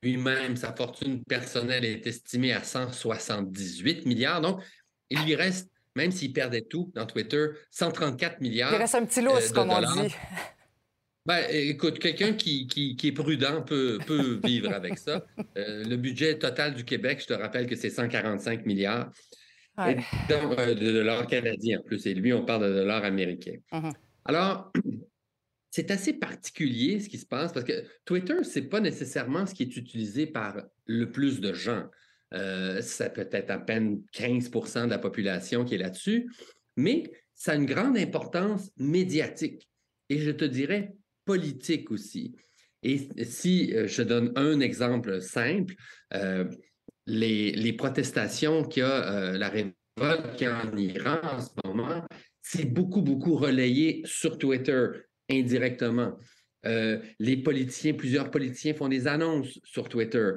[0.03, 4.41] lui-même, sa fortune personnelle est estimée à 178 milliards.
[4.41, 4.63] Donc,
[5.11, 8.73] il lui reste, même s'il perdait tout dans Twitter, 134 milliards.
[8.73, 10.15] Il reste un petit lousse, comme on dit.
[11.27, 15.25] Ben, écoute, quelqu'un qui, qui, est prudent peut, peut vivre avec ça.
[15.57, 19.11] Euh, le budget total du Québec, je te rappelle que c'est 145 milliards
[19.81, 19.95] euh,
[20.75, 22.07] de dollars canadiens en plus.
[22.07, 23.57] Et lui, on parle de dollars américains.
[23.73, 23.93] Mm-hmm.
[24.27, 24.73] Alors,
[25.71, 29.55] c'est assez particulier ce qui se passe parce que Twitter, ce n'est pas nécessairement ce
[29.55, 31.87] qui est utilisé par le plus de gens.
[32.35, 36.31] Euh, ça peut être à peine 15% de la population qui est là-dessus,
[36.77, 37.05] mais
[37.35, 39.69] ça a une grande importance médiatique.
[40.09, 40.93] Et je te dirais
[41.25, 42.35] politique aussi.
[42.83, 45.75] Et si euh, je donne un exemple simple,
[46.15, 46.45] euh,
[47.07, 52.05] les, protestations qu'il y a, euh, la révolte qu'il y en Iran en ce moment,
[52.43, 54.87] c'est beaucoup, beaucoup relayé sur Twitter
[55.31, 56.19] indirectement.
[56.64, 60.33] les politiciens, plusieurs politiciens font des annonces sur Twitter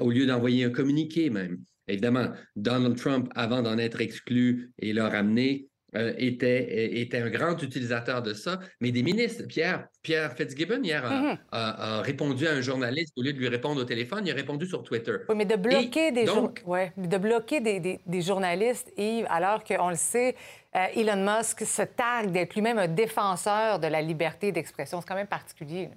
[0.00, 1.58] au lieu d'envoyer un communiqué même.
[1.88, 7.60] Évidemment, Donald Trump, avant d'en être exclu et le ramener, euh, était, était un grand
[7.62, 12.00] utilisateur de ça, mais des ministres, Pierre, Pierre Fitzgibbon, hier, a, mm-hmm.
[12.02, 14.82] répondu à un journaliste, au lieu de lui répondre au téléphone, il a répondu sur
[14.82, 15.16] Twitter.
[15.28, 16.26] Oui, mais de bloquer, des,
[16.66, 20.34] ouais, de bloquer des, des, journalistes, Yves, alors qu'on le sait,
[20.76, 25.00] euh, Elon Musk se targue d'être lui-même un défenseur de la liberté d'expression.
[25.00, 25.90] C'est quand même particulier.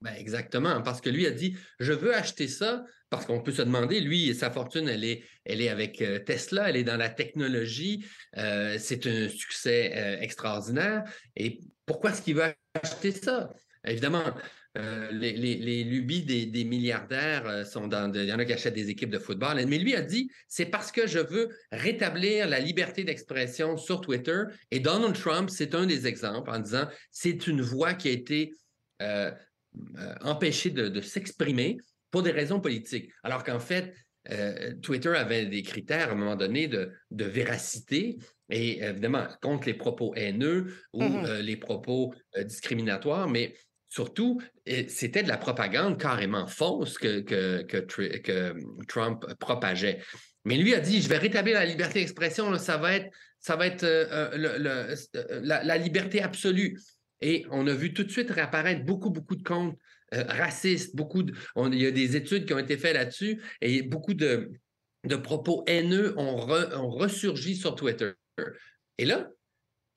[0.00, 3.62] Ben exactement, parce que lui a dit, je veux acheter ça parce qu'on peut se
[3.62, 7.10] demander, lui, sa fortune, elle est, elle est avec euh, Tesla, elle est dans la
[7.10, 8.06] technologie,
[8.38, 11.02] euh, c'est un succès euh, extraordinaire.
[11.36, 13.50] Et pourquoi est-ce qu'il veut acheter ça?
[13.84, 14.24] Évidemment,
[14.76, 18.12] les, lubies des, milliardaires sont dans.
[18.14, 20.66] il y en a qui achètent des équipes de football, mais lui a dit c'est
[20.66, 24.42] parce que je veux rétablir la liberté d'expression sur Twitter.
[24.70, 28.52] Et Donald Trump, c'est un des exemples en disant c'est une voix qui a été
[30.22, 31.78] empêchée de s'exprimer
[32.10, 33.10] pour des raisons politiques.
[33.22, 33.94] Alors qu'en fait,
[34.30, 38.18] euh, Twitter avait des critères à un moment donné de, véracité
[38.50, 41.26] et évidemment contre les propos haineux ou mm-hmm.
[41.26, 43.54] euh, les propos euh, discriminatoires, mais
[43.88, 44.40] surtout,
[44.86, 48.54] c'était de la propagande carrément fausse que, que,
[48.86, 50.00] Trump propageait.
[50.44, 53.66] Mais lui a dit, je vais rétablir la liberté d'expression, ça va être, ça va
[53.66, 53.84] être
[55.42, 56.78] la, liberté absolue.
[57.20, 59.76] Et on a vu tout de suite réapparaître beaucoup, beaucoup de comptes
[60.14, 63.82] euh, racistes, beaucoup de, il y a des études qui ont été faites là-dessus et
[63.82, 64.50] beaucoup de,
[65.04, 68.12] de propos haineux ont, ressurgi sur Twitter.
[68.98, 69.30] Et là,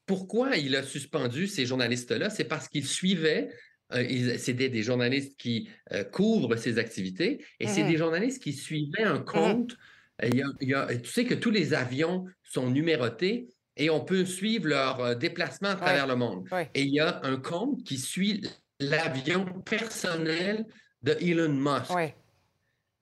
[0.06, 2.30] pourquoi il a suspendu ces journalistes-là?
[2.30, 3.50] C'est parce qu'ils suivaient
[3.94, 8.54] euh, c'était des journalistes qui euh, couvrent ces activités et c'est des mmh journalistes qui
[8.54, 9.78] suivaient un mmh compte.
[10.24, 14.68] Il y a, tu sais que tous les avions sont numérotés et on peut suivre
[14.68, 16.48] leur déplacement à travers le monde.
[16.74, 18.42] Et il y a un compte qui suit
[18.80, 20.66] l'avion personnel
[21.02, 21.92] de Elon Musk.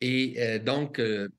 [0.01, 1.29] Et euh, donc, euh,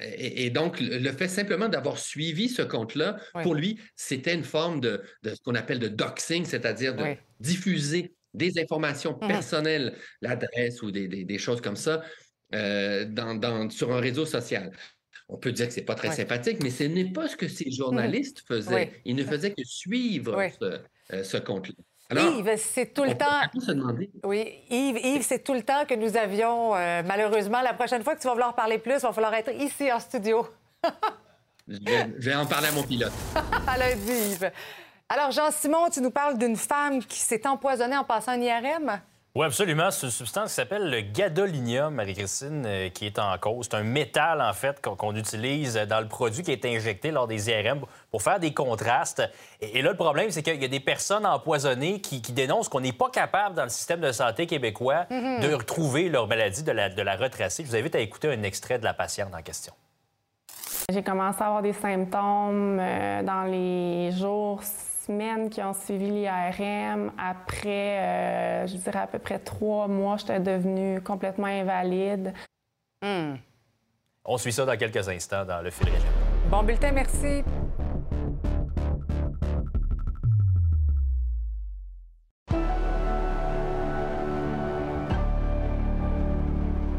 [0.00, 5.02] et, donc, le fait simplement d'avoir suivi ce compte-là, pour lui, c'était une forme de,
[5.24, 11.38] ce qu'on appelle de doxing, c'est-à-dire de diffuser des informations mmh personnelles, l'adresse ou des,
[11.38, 12.02] choses comme ça,
[12.54, 14.70] euh, dans, sur un réseau social.
[15.28, 17.48] On peut dire que ce n'est pas très sympathique, mais ce n'est pas ce que
[17.48, 18.92] ces mmh journalistes faisaient.
[19.04, 21.74] Ils ne faisaient que suivre ce, ce compte-là.
[22.10, 23.42] Yves, c'est tout le temps.
[24.24, 26.74] Oui, Yves, c'est tout le temps que nous avions.
[26.74, 29.52] Euh, malheureusement, la prochaine fois que tu vas vouloir parler plus, il va falloir être
[29.52, 30.46] ici en studio.
[31.68, 31.78] je,
[32.18, 33.12] vais, en parler à mon pilote.
[33.66, 34.50] à lundi, Yves.
[35.10, 39.00] Alors, Jean-Simon, tu nous parles d'une femme qui s'est empoisonnée en passant un IRM?
[39.38, 39.92] Oui, absolument.
[39.92, 43.68] C'est une substance qui s'appelle le gadolinium, Marie-Christine, euh, qui est en cause.
[43.70, 47.48] C'est un métal, en fait, qu'on utilise dans le produit qui est injecté lors des
[47.48, 49.22] IRM pour faire des contrastes.
[49.60, 52.90] Et, là, le problème, c'est qu'il y a des personnes empoisonnées qui, dénoncent qu'on n'est
[52.90, 55.48] pas capable, dans le système de santé québécois, mm-hmm.
[55.48, 57.62] de retrouver leur maladie, de la, de la retracer.
[57.62, 59.72] Je vous invite à écouter un extrait de la patiente en question.
[60.90, 64.62] J'ai commencé à avoir des symptômes euh, dans les jours
[65.08, 70.38] semaines qui ont suivi l'IRM, après, euh, je dirais à peu près trois mois, j'étais
[70.38, 72.32] devenue complètement invalide.
[73.02, 73.36] Hmm.
[74.24, 76.12] On suit ça dans quelques instants dans le fil régional.
[76.50, 77.42] Bon bulletin, merci.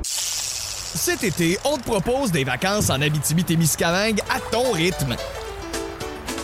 [0.03, 5.15] Cet été, on te propose des vacances en Abitibi-Témiscamingue à ton rythme.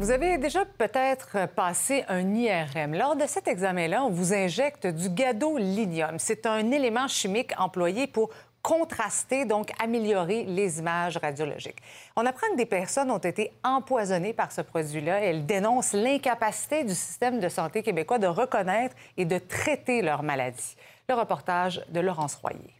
[0.00, 2.94] Vous avez déjà peut-être passé un IRM.
[2.94, 6.18] Lors de cet examen-là, on vous injecte du gadolinium.
[6.18, 8.30] C'est un élément chimique employé pour
[8.62, 11.82] contraster, donc améliorer les images radiologiques.
[12.16, 15.20] On apprend que des personnes ont été empoisonnées par ce produit-là.
[15.20, 20.76] Elles dénoncent l'incapacité du système de santé québécois de reconnaître et de traiter leur maladie.
[21.10, 22.72] Le reportage de Laurence Royer.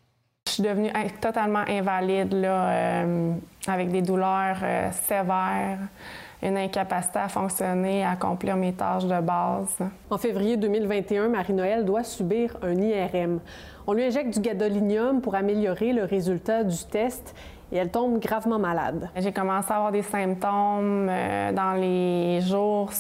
[0.47, 3.35] Je suis devenue totalement invalide, là, euh,
[3.67, 5.81] avec des douleurs euh, sévères
[6.43, 9.77] une incapacité à fonctionner, à accomplir mes tâches de base.
[10.09, 13.41] En février 2021, Marie-Noël doit subir un IRM.
[13.87, 17.35] On lui injecte du gadolinium pour améliorer le résultat du test
[17.73, 19.09] et elle tombe gravement malade.
[19.17, 22.91] J'ai commencé à avoir des symptômes euh, dans les jours,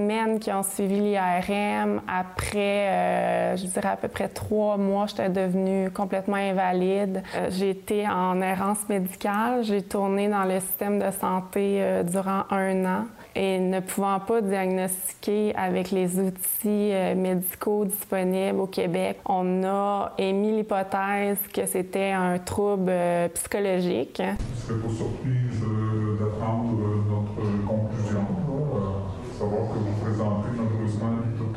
[0.00, 2.00] semaines qui ont suivi l'IRM.
[2.08, 7.22] Après, euh, je dirais à peu près trois mois, j'étais devenue complètement invalide.
[7.36, 9.62] Euh, j'ai été en errance médicale.
[9.64, 15.54] J'ai tourné dans le système de santé durant un an et ne pouvant pas diagnostiquer
[15.54, 22.38] avec les outils euh, médicaux disponibles au Québec, on a émis l'hypothèse que c'était un
[22.38, 24.16] trouble euh, psychologique.
[24.16, 24.34] Pas
[24.66, 25.64] surprise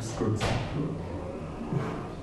[0.03, 0.43] psychotique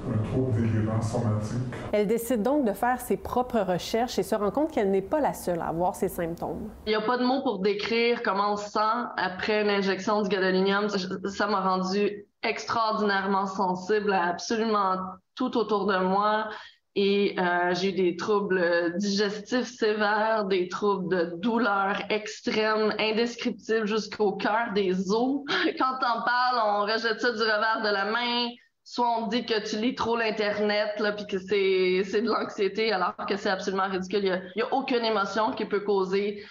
[0.08, 1.58] un trouble délirant somatique.
[1.92, 5.20] Elle décide donc de faire ses propres recherches et se rend compte qu'elle n'est pas
[5.20, 6.70] la seule à avoir ces symptômes.
[6.86, 8.78] Il n'y a pas de mots pour décrire comment on se sent
[9.16, 10.88] après l'injection du gadolinium.
[11.26, 14.96] Ça m'a rendu extraordinairement sensible à absolument
[15.34, 16.48] tout autour de moi.
[16.96, 24.32] Et euh, j'ai eu des troubles digestifs sévères, des troubles de douleur extrême, indescriptibles jusqu'au
[24.32, 25.42] cœur des os.
[25.78, 28.48] Quand on parle, on rejette ça du revers de la main
[28.90, 33.14] soit on dit que tu lis trop l'Internet, puis que c'est, c'est de l'anxiété, alors
[33.28, 34.24] que c'est absolument ridicule.
[34.24, 36.44] Il n'y a, a, aucune émotion qui peut causer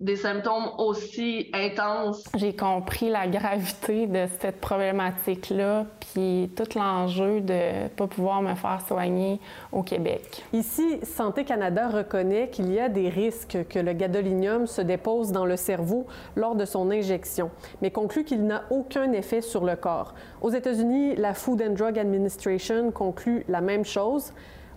[0.00, 2.24] des symptômes aussi intenses.
[2.34, 8.54] J'ai compris la gravité de cette problématique-là, puis tout l'enjeu de ne pas pouvoir me
[8.54, 9.38] faire soigner
[9.72, 10.42] au Québec.
[10.54, 15.44] Ici, Santé Canada reconnaît qu'il y a des risques que le gadolinium se dépose dans
[15.44, 17.50] le cerveau lors de son injection,
[17.82, 20.14] mais conclut qu'il n'a aucun effet sur le corps.
[20.40, 24.32] Aux États-Unis, la Food and Drug Administration conclut la même chose.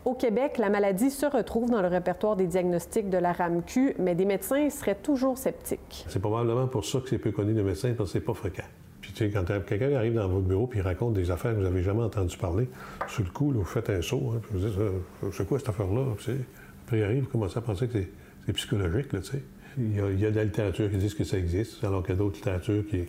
[0.05, 4.15] Au Québec, la maladie se retrouve dans le répertoire des diagnostics de la RAMQ, mais
[4.15, 6.05] des médecins seraient toujours sceptiques.
[6.09, 8.65] C'est probablement pour ça que c'est peu connu des médecins, parce que c'est pas fréquent.
[8.99, 11.63] Puis, tu sais, quand quelqu'un arrive dans votre bureau et raconte des affaires que vous
[11.63, 12.67] n'avez jamais entendu parler,
[13.07, 14.33] sur le coup, vous faites un saut.
[14.35, 14.77] Hein, puis vous dites,
[15.31, 16.03] c'est quoi cette affaire-là?
[16.17, 16.33] Puis,
[16.85, 17.99] après, il arrive, vous commencez à penser que
[18.45, 19.13] c'est psychologique.
[19.13, 19.43] Là, tu sais.
[19.77, 22.01] il, y a, il y a de la littérature qui dit que ça existe, alors
[22.03, 23.05] qu'il y a d'autres littératures qui,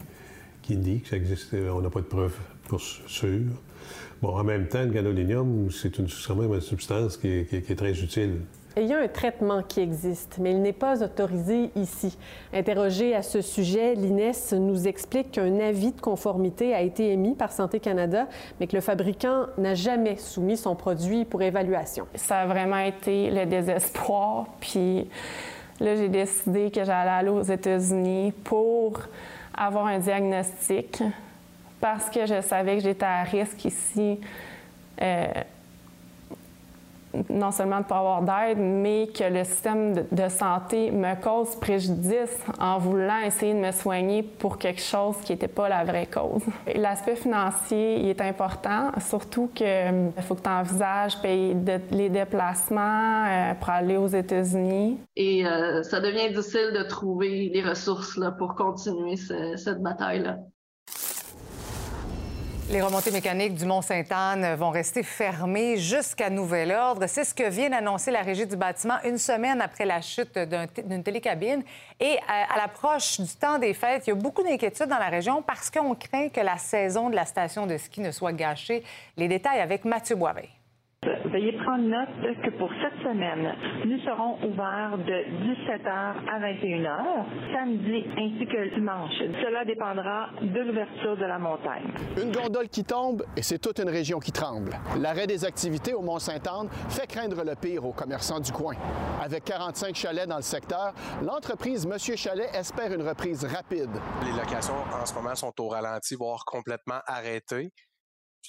[0.64, 1.54] qui dit que ça existe.
[1.54, 2.36] On n'a pas de preuves
[2.68, 3.40] pour sûr.
[4.22, 7.92] Bon, en même temps, le gadolinium, c'est une, une substance qui est, qui, est, très
[7.92, 8.40] utile.
[8.76, 12.16] Il y a un traitement qui existe, mais il n'est pas autorisé ici.
[12.52, 17.52] Interrogé à ce sujet, l'INES nous explique qu'un avis de conformité a été émis par
[17.52, 18.26] Santé Canada,
[18.58, 22.06] mais que le fabricant n'a jamais soumis son produit pour évaluation.
[22.14, 24.46] Ça a vraiment été le désespoir.
[24.58, 25.06] Puis
[25.80, 29.00] là, j'ai décidé que j'allais aller aux États-Unis pour
[29.56, 31.02] avoir un diagnostic
[31.80, 34.18] parce que je savais que j'étais à risque ici,
[35.02, 35.26] euh,
[37.28, 42.38] non seulement de pas avoir d'aide, mais que le système de, santé me cause préjudice
[42.58, 46.42] en voulant essayer de me soigner pour quelque chose qui n'était pas la vraie cause.
[46.74, 51.56] L'aspect financier il est important, surtout qu'il euh, faut que tu envisages payer
[51.90, 54.98] les déplacements euh, pour aller aux États-Unis.
[55.16, 55.44] Et
[55.82, 60.38] ça devient difficile de trouver les ressources là, pour continuer cette bataille-là.
[62.70, 67.06] Les remontées mécaniques du Mont-Sainte-Anne vont rester fermées jusqu'à nouvel ordre.
[67.06, 71.02] C'est ce que vient d'annoncer la Régie du bâtiment une semaine après la chute d'une
[71.02, 71.62] télécabine.
[72.00, 75.10] Et à, à l'approche du temps des fêtes, il y a beaucoup d'inquiétudes dans la
[75.10, 78.82] région parce qu'on craint que la saison de la station de ski ne soit gâchée.
[79.18, 80.48] Les détails avec Mathieu Boivin.
[81.26, 88.04] Veuillez prendre note que pour cette semaine, nous serons ouverts de 17h à 21h, samedi
[88.16, 89.12] ainsi que dimanche.
[89.42, 91.84] Cela dépendra de l'ouverture de la montagne.
[92.22, 94.70] Une gondole qui tombe et c'est toute une région qui tremble.
[95.00, 98.74] L'arrêt des activités au Mont-Saint-Anne fait craindre le pire aux commerçants du coin.
[99.22, 103.90] Avec 45 chalets dans le secteur, l'entreprise Monsieur Chalet espère une reprise rapide.
[104.24, 107.72] Les locations en ce moment sont au ralenti, voire complètement arrêtées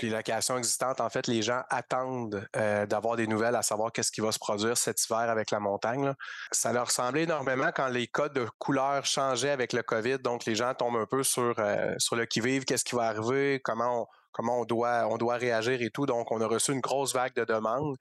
[0.01, 4.11] les locations existantes, en fait, les gens attendent euh, d'avoir des nouvelles, à savoir qu'est-ce
[4.11, 6.13] qui va se produire cet hiver avec la montagne.
[6.51, 10.19] Ça leur semblait énormément quand les codes de couleur changeaient avec le COVID.
[10.19, 13.61] Donc, les gens tombent un peu sur, euh, sur le qui-vive, qu'est-ce qui va arriver,
[13.63, 16.05] comment comment on doit, on doit réagir et tout.
[16.05, 17.95] Donc, on a reçu une grosse vague de demandes.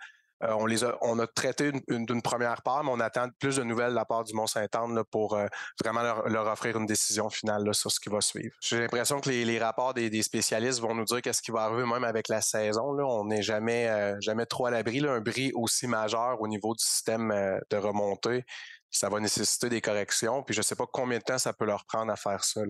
[0.44, 3.90] Euh, on, les a, on traité d'une première part, mais on attend plus de nouvelles
[3.90, 5.46] de la part du Mont-Saint-Anne pour euh,
[5.82, 8.54] vraiment leur, offrir une décision finale sur ce qui va suivre.
[8.60, 12.04] J'ai l'impression que les, rapports des, spécialistes vont nous dire qu'est-ce qui va arriver même
[12.04, 12.98] avec la saison.
[12.98, 15.04] On n'est jamais, euh, jamais trop à l'abri.
[15.04, 17.32] Un bris aussi majeur au niveau du système
[17.70, 18.44] de remontée,
[18.90, 20.42] ça va nécessiter des corrections.
[20.42, 22.60] Puis je ne sais pas combien de temps ça peut leur prendre à faire ça.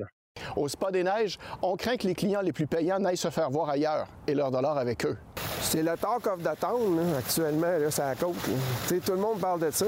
[0.56, 3.50] Au Spa des Neiges, on craint que les clients les plus payants n'aillent se faire
[3.50, 5.16] voir ailleurs et leur dollar avec eux.
[5.60, 8.34] C'est le talk of the town, actuellement, là, la côte.
[8.88, 9.86] Tout le monde parle de ça.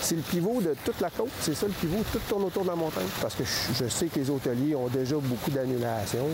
[0.00, 1.30] C'est le pivot de toute la côte.
[1.40, 2.02] C'est ça le pivot.
[2.12, 3.06] Tout tourne autour de la montagne.
[3.22, 6.26] Parce que je sais que les hôteliers ont déjà beaucoup d'annulations.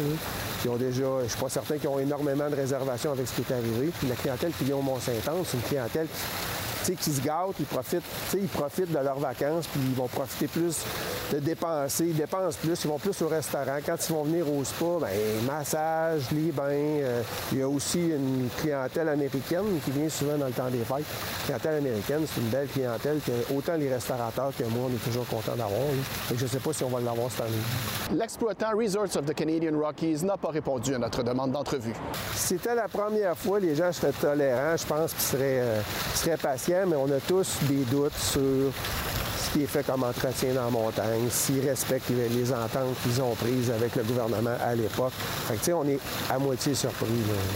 [0.64, 3.42] Ils ont déjà, je suis pas certain qu'ils ont énormément de réservations avec ce qui
[3.42, 3.90] est arrivé.
[3.98, 6.06] Puis la clientèle qui vient au Mont-Saint-Anne, c'est une clientèle
[6.94, 8.02] qui se gâtent, ils profitent,
[8.34, 10.84] ils profitent de leurs vacances, puis ils vont profiter plus
[11.32, 13.78] de dépenser, ils dépensent plus, ils vont plus au restaurant.
[13.84, 15.08] Quand ils vont venir au spa, ben,
[15.46, 16.64] massage, les bains.
[16.70, 17.22] Euh,
[17.52, 21.04] il y a aussi une clientèle américaine qui vient souvent dans le temps des fêtes.
[21.48, 25.04] La clientèle américaine, c'est une belle clientèle que autant les restaurateurs que moi, on est
[25.04, 25.80] toujours contents d'avoir.
[26.34, 28.18] Je ne sais pas si on va l'avoir cette année.
[28.18, 31.94] L'exploitant Resorts of the Canadian Rockies n'a pas répondu à notre demande d'entrevue.
[32.34, 35.80] C'était la première fois, les gens seraient tolérants, je pense qu'ils seraient, euh,
[36.14, 38.72] seraient patients mais on a tous des doutes sur
[39.40, 43.34] ce qui est fait comme entretien dans la montagne, s'ils respectent les, ententes qu'ils ont
[43.34, 45.12] prises avec le gouvernement à l'époque.
[45.12, 45.98] Fait que, on est
[46.30, 47.08] à moitié surpris.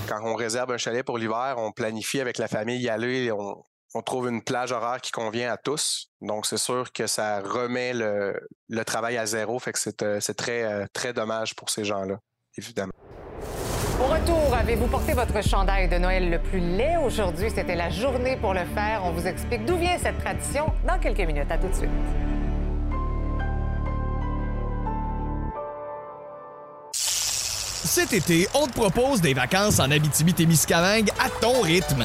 [0.08, 3.62] Quand on réserve un chalet pour l'hiver, on planifie avec la famille y aller, on,
[3.94, 6.10] on trouve une plage horaire qui convient à tous.
[6.20, 9.58] Donc, c'est sûr que ça remet le, travail à zéro.
[9.58, 12.18] Fait que c'est euh, très, euh, très dommage pour ces gens-là,
[12.58, 12.92] évidemment.
[14.00, 17.48] Au retour, avez-vous porté votre chandail de Noël le plus laid aujourd'hui?
[17.54, 19.02] C'était la journée pour le faire.
[19.04, 21.50] On vous explique d'où vient cette tradition dans quelques minutes.
[21.50, 21.90] À tout de suite.
[26.92, 32.04] Cet été, on te propose des vacances en Abitibi-Témiscamingue à ton rythme.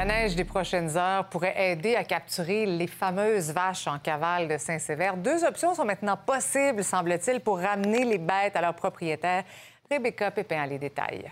[0.00, 4.56] La neige des prochaines heures pourrait aider à capturer les fameuses vaches en cavale de
[4.56, 5.14] Saint-Sévère.
[5.14, 9.44] Deux options sont maintenant possibles, semble-t-il, pour ramener les bêtes à leurs propriétaires.
[9.90, 11.30] Rebecca Pépin a les détails.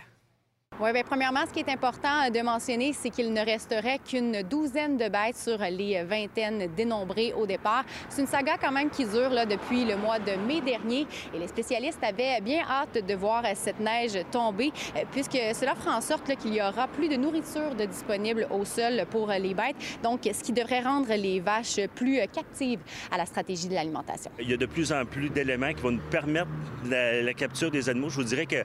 [0.80, 4.96] Oui, bien, premièrement, ce qui est important de mentionner, c'est qu'il ne resterait qu'une douzaine
[4.96, 7.82] de bêtes sur les vingtaines dénombrées au départ.
[8.08, 11.38] C'est une saga quand même qui dure là, depuis le mois de mai dernier et
[11.40, 16.00] les spécialistes avaient bien hâte de voir cette neige tomber euh, puisque cela fera en
[16.00, 20.20] sorte qu'il y aura plus de nourriture de disponible au sol pour les bêtes, donc
[20.32, 24.30] ce qui devrait rendre les vaches plus captives à la stratégie de l'alimentation.
[24.38, 26.46] Il y a de plus en plus d'éléments qui vont nous permettre
[26.88, 28.10] la, la capture des animaux.
[28.10, 28.62] Je vous dirais que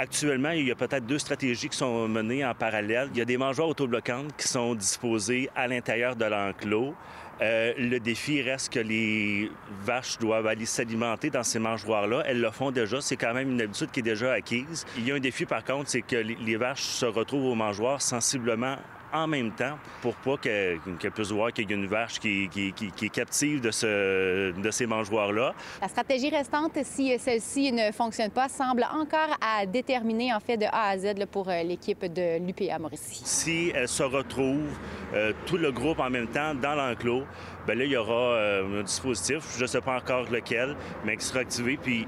[0.00, 3.10] Actuellement, il y a peut-être deux stratégies qui sont menées en parallèle.
[3.12, 6.94] Il y a des mangeoires autobloquantes qui sont disposés à l'intérieur de l'enclos.
[7.42, 9.52] Euh, le défi reste que les
[9.84, 12.22] vaches doivent aller s'alimenter dans ces mangeoires-là.
[12.24, 13.02] Elles le font déjà.
[13.02, 14.86] C'est quand même une habitude qui est déjà acquise.
[14.96, 18.00] Il y a un défi, par contre, c'est que les vaches se retrouvent au mangeoire
[18.00, 18.76] sensiblement
[19.12, 20.80] en même temps pour pas qu'elle
[21.14, 25.54] puisse voir qu'il y a une vache qui, est captive de, ce, de ces mangeoires-là.
[25.80, 30.66] La stratégie restante, si celle-ci ne fonctionne pas, semble encore à déterminer en fait de
[30.66, 33.22] A à Z pour euh, l'équipe de l'UPA Mauricie.
[33.24, 34.68] Si elle se retrouve
[35.14, 37.24] euh, tout le groupe en même temps dans l'enclos,
[37.66, 41.16] bien là, il y aura euh, un dispositif, je ne sais pas encore lequel, mais
[41.16, 42.06] qui sera activé, puis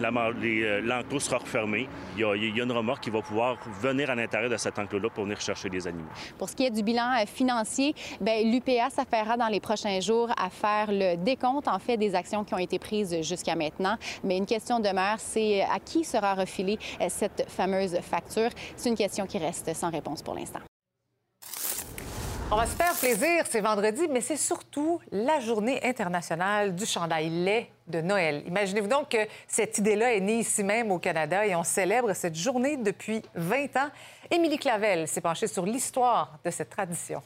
[0.00, 1.88] l'enclos sera refermé.
[2.16, 5.24] Il y, a, une remorque qui va pouvoir venir à l'intérieur de cet enclos-là pour
[5.24, 6.08] venir chercher les animaux.
[6.38, 10.50] Pour ce qui est du bilan euh, financier, l'UPA s'affairera dans les prochains jours à
[10.50, 13.96] faire le décompte, en fait, des actions qui ont été prises jusqu'à maintenant.
[14.24, 18.50] Mais une question demeure, c'est à qui sera refilée euh, cette fameuse facture?
[18.76, 20.60] C'est une question qui reste sans réponse pour l'instant.
[22.50, 27.30] On va se faire plaisir, c'est vendredi, mais c'est surtout la journée internationale du chandail
[27.30, 32.12] lait Imaginez-vous donc que cette idée-là est née ici même au Canada et on célèbre
[32.14, 33.88] cette journée depuis 20 ans.
[34.30, 37.22] Émilie Clavel s'est penchée sur l'histoire de cette tradition.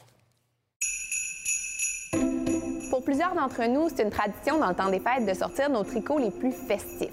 [2.89, 5.83] Pour plusieurs d'entre nous, c'est une tradition dans le temps des fêtes de sortir nos
[5.83, 7.11] tricots les plus festifs.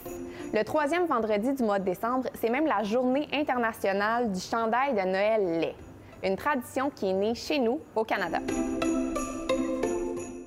[0.53, 5.01] Le troisième vendredi du mois de décembre, c'est même la journée internationale du chandail de
[5.01, 5.75] Noël lait
[6.25, 8.39] une tradition qui est née chez nous, au Canada.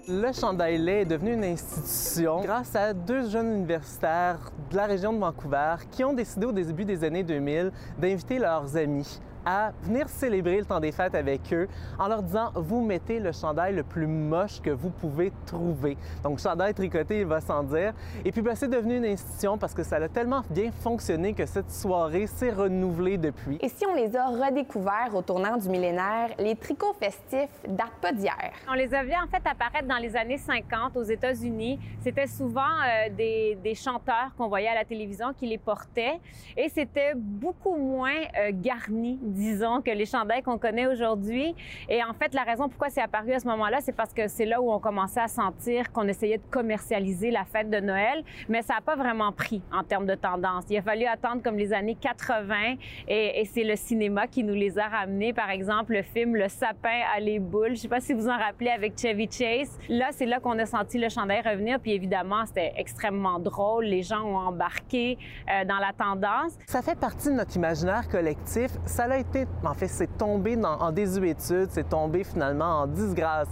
[0.09, 4.39] Le chandail est devenu une institution grâce à deux jeunes universitaires
[4.71, 8.77] de la région de Vancouver qui ont décidé au début des années 2000 d'inviter leurs
[8.77, 13.17] amis à venir célébrer le temps des fêtes avec eux en leur disant vous mettez
[13.19, 15.95] le chandail le plus moche que vous pouvez trouver.
[16.21, 17.93] Donc, chandail tricoté, il va sans dire.
[18.25, 21.45] Et puis, ben, c'est devenu une institution parce que ça a tellement bien fonctionné que
[21.45, 23.57] cette soirée s'est renouvelée depuis.
[23.61, 28.11] Et si on les a redécouverts au tournant du millénaire, les tricots festifs datent pas
[28.11, 28.51] d'hier.
[28.69, 31.79] On les a vus en fait apparaître dans les années 50 aux États-Unis.
[32.03, 36.19] C'était souvent euh, des, des, chanteurs qu'on voyait à la télévision qui les portaient
[36.57, 41.55] et c'était beaucoup moins euh, garni, disons, que les chandails qu'on connaît aujourd'hui.
[41.87, 44.45] Et en fait, la raison pourquoi c'est apparu à ce moment-là, c'est parce que c'est
[44.45, 48.61] là où on commençait à sentir qu'on essayait de commercialiser la fête de Noël, mais
[48.61, 50.65] ça n'a pas vraiment pris en termes de tendance.
[50.69, 52.75] Il a fallu attendre comme les années 80
[53.07, 55.33] et, c'est le cinéma qui nous les a ramenés.
[55.33, 57.75] Par exemple, le film Le sapin à les boules.
[57.75, 59.77] Je sais pas si vous en rappelez avec Chevy Chase.
[59.89, 61.79] Là, c'est là qu'on a senti le chandail revenir.
[61.79, 63.85] Puis évidemment, c'était extrêmement drôle.
[63.85, 65.17] Les gens ont embarqué
[65.49, 66.57] euh, dans la tendance.
[66.65, 68.71] Ça fait partie de notre imaginaire collectif.
[68.85, 69.26] Ça a été,
[69.63, 73.49] en fait, c'est tombé dans, en désuétude, c'est tombé finalement en disgrâce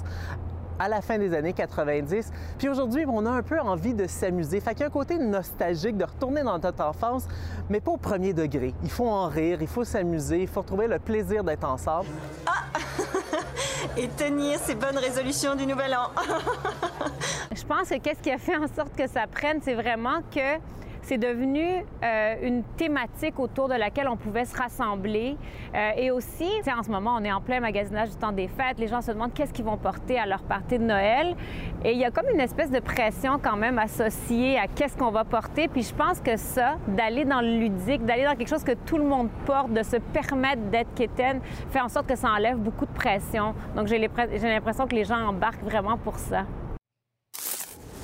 [0.79, 2.31] à la fin des années 90.
[2.57, 4.59] Puis aujourd'hui, on a un peu envie de s'amuser.
[4.59, 7.27] Fait qu'il y a un côté nostalgique de retourner dans notre enfance,
[7.69, 8.73] mais pas au premier degré.
[8.83, 12.07] Il faut en rire, il faut s'amuser, il faut trouver le plaisir d'être ensemble.
[12.45, 12.63] Ah!
[13.97, 16.09] Et tenir ces bonnes résolutions du nouvel an.
[17.55, 20.59] Je pense que qu'est-ce qui a fait en sorte que ça prenne, c'est vraiment que
[21.05, 25.37] c'est devenu euh, une thématique autour de laquelle on pouvait se rassembler.
[25.75, 28.79] Euh, et aussi, en ce moment, on est en plein magasinage du temps des fêtes.
[28.79, 31.35] Les gens se demandent qu'est-ce qu'ils vont porter à leur partie de Noël.
[31.83, 35.11] Et il y a comme une espèce de pression quand même associée à qu'est-ce qu'on
[35.11, 35.67] va porter.
[35.67, 38.97] Puis je pense que ça, d'aller dans le ludique, d'aller dans quelque chose que tout
[38.97, 41.39] le monde porte, de se permettre d'être quétaine,
[41.69, 43.53] fait en sorte que ça enlève beaucoup de pression.
[43.75, 46.45] Donc j'ai l'impression que les gens embarquent vraiment pour ça.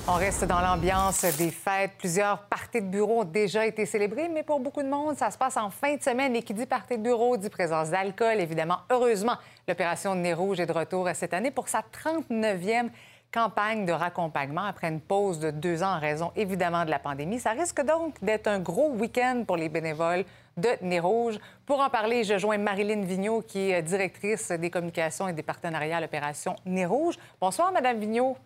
[0.08, 1.92] On reste dans l'ambiance des fêtes.
[1.96, 5.38] Plusieurs parties de bureau ont déjà été célébrées, mais pour beaucoup de monde, ça se
[5.38, 6.34] passe en fin de semaine.
[6.34, 8.78] Et qui dit partie de bureau dit présence d'alcool, évidemment.
[8.90, 9.36] Heureusement,
[9.68, 12.90] l'opération Nez Rouge est de retour cette année pour sa 39e
[13.32, 17.38] campagne de raccompagnement après une pause de deux ans en raison évidemment de la pandémie.
[17.38, 20.24] Ça risque donc d'être un gros week-end pour les bénévoles
[20.56, 21.38] de Nez Rouge.
[21.64, 25.98] Pour en parler, je joins Marilyn Vigneault, qui est directrice des communications et des partenariats
[25.98, 27.14] à l'opération Nez Rouge.
[27.40, 28.36] Bonsoir, Madame Vigneault.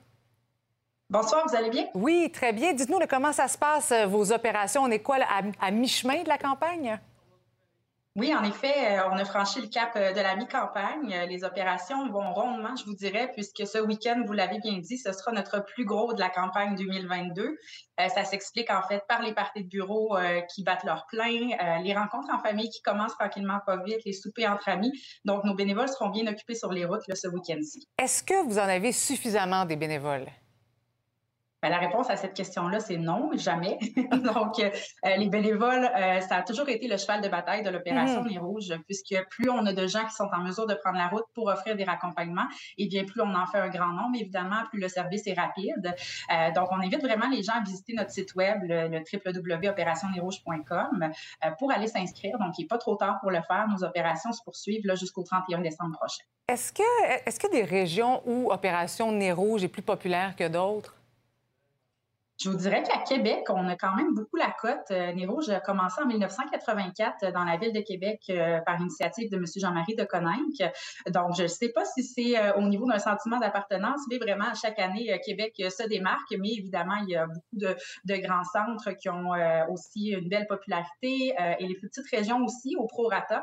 [1.09, 1.87] Bonsoir, vous allez bien?
[1.95, 2.73] Oui, très bien.
[2.73, 4.83] Dites-nous comment ça se passe, euh, vos opérations?
[4.83, 5.19] On est quoi,
[5.61, 6.99] à, mi-chemin de la campagne?
[8.17, 11.15] Oui, en effet, euh, on a franchi le cap euh, de la mi-campagne.
[11.29, 15.13] Les opérations vont rondement, je vous dirais, puisque ce week-end, vous l'avez bien dit, ce
[15.13, 17.57] sera notre plus gros de la campagne 2022.
[18.09, 20.17] ça s'explique en fait par les parties de bureau
[20.53, 24.51] qui battent leur plein, les rencontres en famille qui commencent tranquillement pas vite, les soupers
[24.51, 24.91] entre amis.
[25.25, 27.87] Donc, nos bénévoles seront bien occupés sur les routes ce week-end-ci.
[27.97, 30.27] Est-ce que vous en avez suffisamment des bénévoles?
[31.67, 33.77] Ben, la réponse à cette question-là, c'est non, jamais.
[34.35, 34.71] Donc, euh,
[35.17, 38.29] les bénévoles, euh, ça a toujours été le cheval de bataille de l'opération mmh.
[38.29, 41.09] Les Rouges, puisque plus on a de gens qui sont en mesure de prendre la
[41.09, 42.47] route pour offrir des raccompagnements,
[42.79, 45.93] et bien plus on en fait un grand nombre, évidemment, plus le service est rapide.
[46.33, 49.03] Euh, donc, on invite vraiment les gens à visiter notre site web, le, le
[51.59, 52.39] pour aller s'inscrire.
[52.39, 53.67] Donc, il n'est pas trop tard pour le faire.
[53.69, 56.23] Nos opérations se poursuivent là, jusqu'au 31 décembre prochain.
[56.49, 56.83] Est-ce que,
[57.27, 60.95] est-ce que des régions où Opération Nez Rouge est plus populaire que d'autres?
[62.39, 64.91] Je vous dirais qu'à Québec, on a quand même beaucoup la cote.
[64.91, 69.37] Euh, Rouge a commencé en 1984 dans la ville de Québec euh, par initiative de
[69.39, 69.45] M.
[69.57, 70.63] Jean-Marie de Coninck.
[71.09, 74.53] Donc, je ne sais pas si c'est euh, au niveau d'un sentiment d'appartenance, mais vraiment,
[74.55, 76.35] chaque année, Québec se démarque.
[76.39, 79.31] Mais évidemment, il y a beaucoup de, grands centres qui ont
[79.71, 83.43] aussi une belle popularité et les plus petites régions aussi, au prorata,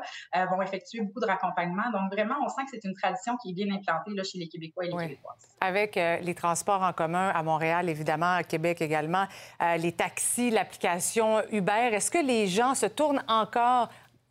[0.50, 1.90] vont effectuer beaucoup de raccompagnement.
[1.92, 4.48] Donc, vraiment, on sent que c'est une tradition qui est bien implantée là, chez les
[4.48, 5.56] Québécois et les Québécoises.
[5.60, 9.26] Avec les transports en commun à Montréal, évidemment, à Québec également
[9.60, 11.90] euh, les taxis, l'application Uber.
[11.92, 13.88] Est-ce que les gens se tournent encore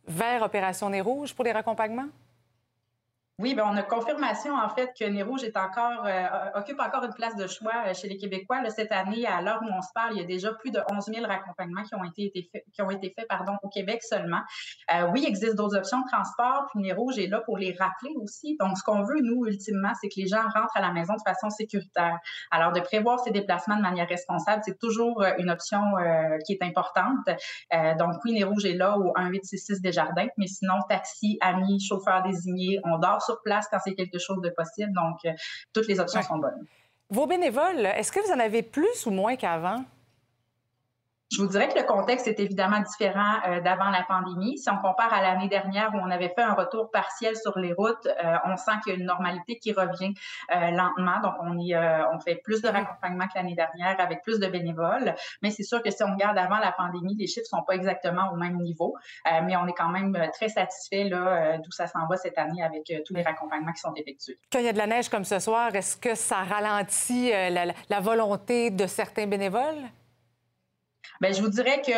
[0.08, 2.10] vers Opération Nez Rouge pour les raccompagnements?
[3.40, 7.16] Oui, bien, on a confirmation en fait que Rouge est encore, euh, occupe encore une
[7.16, 8.60] place de choix euh, chez les Québécois.
[8.70, 11.06] cette année, à l'heure où on se parle, il y a déjà plus de 11
[11.06, 14.42] 000 raccompagnements qui ont été, faits, qui ont été faits pardon, au Québec seulement.
[14.94, 18.12] Euh, oui, il existe d'autres options de transport, puis Rouge est là pour les rappeler
[18.22, 18.56] aussi.
[18.60, 21.22] Donc, ce qu'on veut, nous, ultimement, c'est que les gens rentrent à la maison de
[21.26, 22.20] façon sécuritaire.
[22.52, 25.82] Alors, de prévoir ces déplacements de manière responsable, c'est toujours une option
[26.46, 27.26] qui est importante.
[27.98, 33.00] donc, oui, Rouge est là au 1866 Desjardins, mais sinon, taxi, amis, chauffeur désigné, on
[33.00, 34.92] dort sur place quand c'est quelque chose de possible.
[34.94, 35.32] Donc, euh,
[35.74, 36.66] toutes les options sont bonnes.
[37.10, 39.84] Vos bénévoles, est-ce que vous en avez plus ou moins qu'avant?
[41.34, 44.60] Je vous dirais que le contexte est évidemment différent euh, d'avant la pandémie.
[44.60, 47.74] Si on compare à l'année dernière où on avait fait un retour partiel sur les
[47.74, 50.14] routes, euh, on sent qu'il y a une normalité qui revient
[50.56, 51.22] euh, lentement.
[51.24, 55.16] Donc, on, y, on fait plus de raccompagnement que l'année dernière avec plus de bénévoles.
[55.42, 58.32] Mais c'est sûr que si on regarde avant la pandémie, les chiffres sont pas exactement
[58.32, 58.96] au même niveau.
[59.26, 63.14] mais on est quand même très satisfait d'où ça s'en va cette année avec tous
[63.16, 64.38] les raccompagnements qui sont effectués.
[64.52, 67.66] Quand il y a de la neige comme ce soir, est-ce que ça ralentit la,
[67.90, 69.90] la volonté de certains bénévoles?
[71.22, 71.92] Bien, je vous dirais que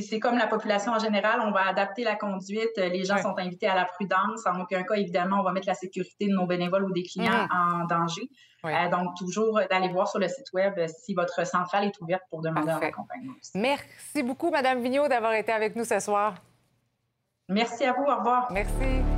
[0.00, 2.76] c'est comme la population en général, on va adapter la conduite.
[2.76, 4.46] Les gens sont invités à la prudence.
[4.46, 7.46] En aucun cas, évidemment, on va mettre la sécurité de nos bénévoles ou des clients
[7.46, 7.48] mm.
[7.52, 8.22] en danger.
[8.64, 12.42] Euh, donc, toujours d'aller voir sur le site Web si votre centrale est ouverte pour
[12.42, 13.34] demander un accompagnement.
[13.54, 16.34] Merci beaucoup, Mme Vigneault, d'avoir été avec nous ce soir.
[17.48, 18.04] Merci à vous.
[18.04, 18.50] Au revoir.
[18.50, 19.17] Merci.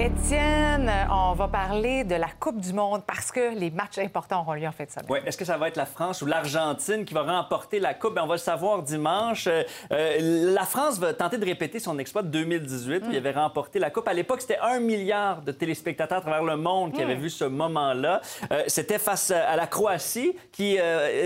[0.00, 4.54] Étienne, on va parler de la Coupe du Monde parce que les matchs importants auront
[4.54, 5.06] lieu en fait de semaine.
[5.08, 8.14] Oui, est-ce que ça va être la France ou l'Argentine qui va remporter la Coupe?
[8.14, 9.48] Ben, on va le savoir dimanche.
[9.48, 13.32] Euh, euh, la France va tenter de répéter son exploit de 2018 où il avait
[13.32, 14.06] remporté la Coupe.
[14.06, 17.46] À l'époque, c'était un milliard de téléspectateurs à travers le monde qui avaient vu ce
[17.46, 18.20] moment-là.
[18.52, 20.78] Euh, c'était face à la Croatie qui,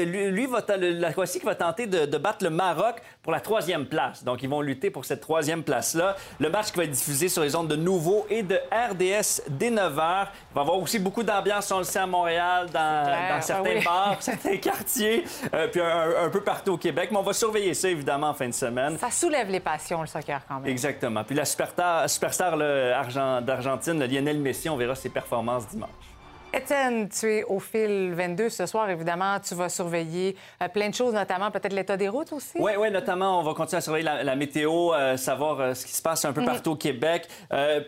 [0.06, 3.86] lui, va la Croatie qui va tenter de, de battre le Maroc pour la troisième
[3.86, 4.24] place.
[4.24, 6.16] Donc, ils vont lutter pour cette troisième place-là.
[6.40, 9.70] Le match qui va être diffusé sur les ondes de Nouveau et de RDS dès
[9.70, 9.96] 9 h.
[9.96, 13.84] Il va y avoir aussi beaucoup d'ambiance, on le sait, à Montréal, dans, certains ah
[13.84, 17.10] bars, certains quartiers, euh, puis un, peu partout au Québec.
[17.12, 18.98] Mais on va surveiller ça, évidemment, en fin de semaine.
[18.98, 20.70] Ça soulève les passions, le soccer, quand même.
[20.70, 21.22] Exactement.
[21.22, 26.11] Puis la superstar, superstar d'Argentine, Lionel Messi, on verra ses performances dimanche.
[26.54, 28.90] Étienne, tu es au fil 22 ce soir.
[28.90, 32.58] Évidemment, tu vas surveiller euh, plein de choses, notamment peut-être l'état des routes aussi.
[32.58, 35.92] Oui, oui, notamment, on va continuer à surveiller la, météo, euh, savoir euh, ce qui
[35.92, 36.48] se passe un peu mhm.
[36.48, 37.26] partout au Québec.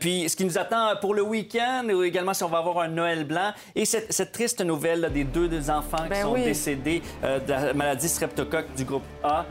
[0.01, 2.89] puis ce qui nous attend pour le week-end, ou également si on va avoir un
[2.89, 3.53] Noël blanc.
[3.75, 8.75] Et cette, triste nouvelle des deux, enfants qui ben sont décédés de la maladie streptocoque
[8.75, 9.45] du groupe A.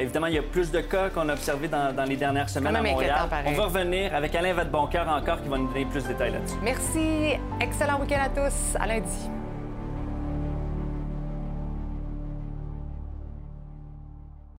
[0.00, 2.82] évidemment, il y a plus de cas qu'on a observés dans, les dernières semaines à
[2.82, 3.28] Montréal.
[3.46, 6.56] On va revenir avec Alain Vadeboncoeur encore qui va nous donner plus de détails là-dessus.
[6.62, 7.38] Merci.
[7.60, 8.55] Excellent week-end à tous
[8.86, 9.45] lundi.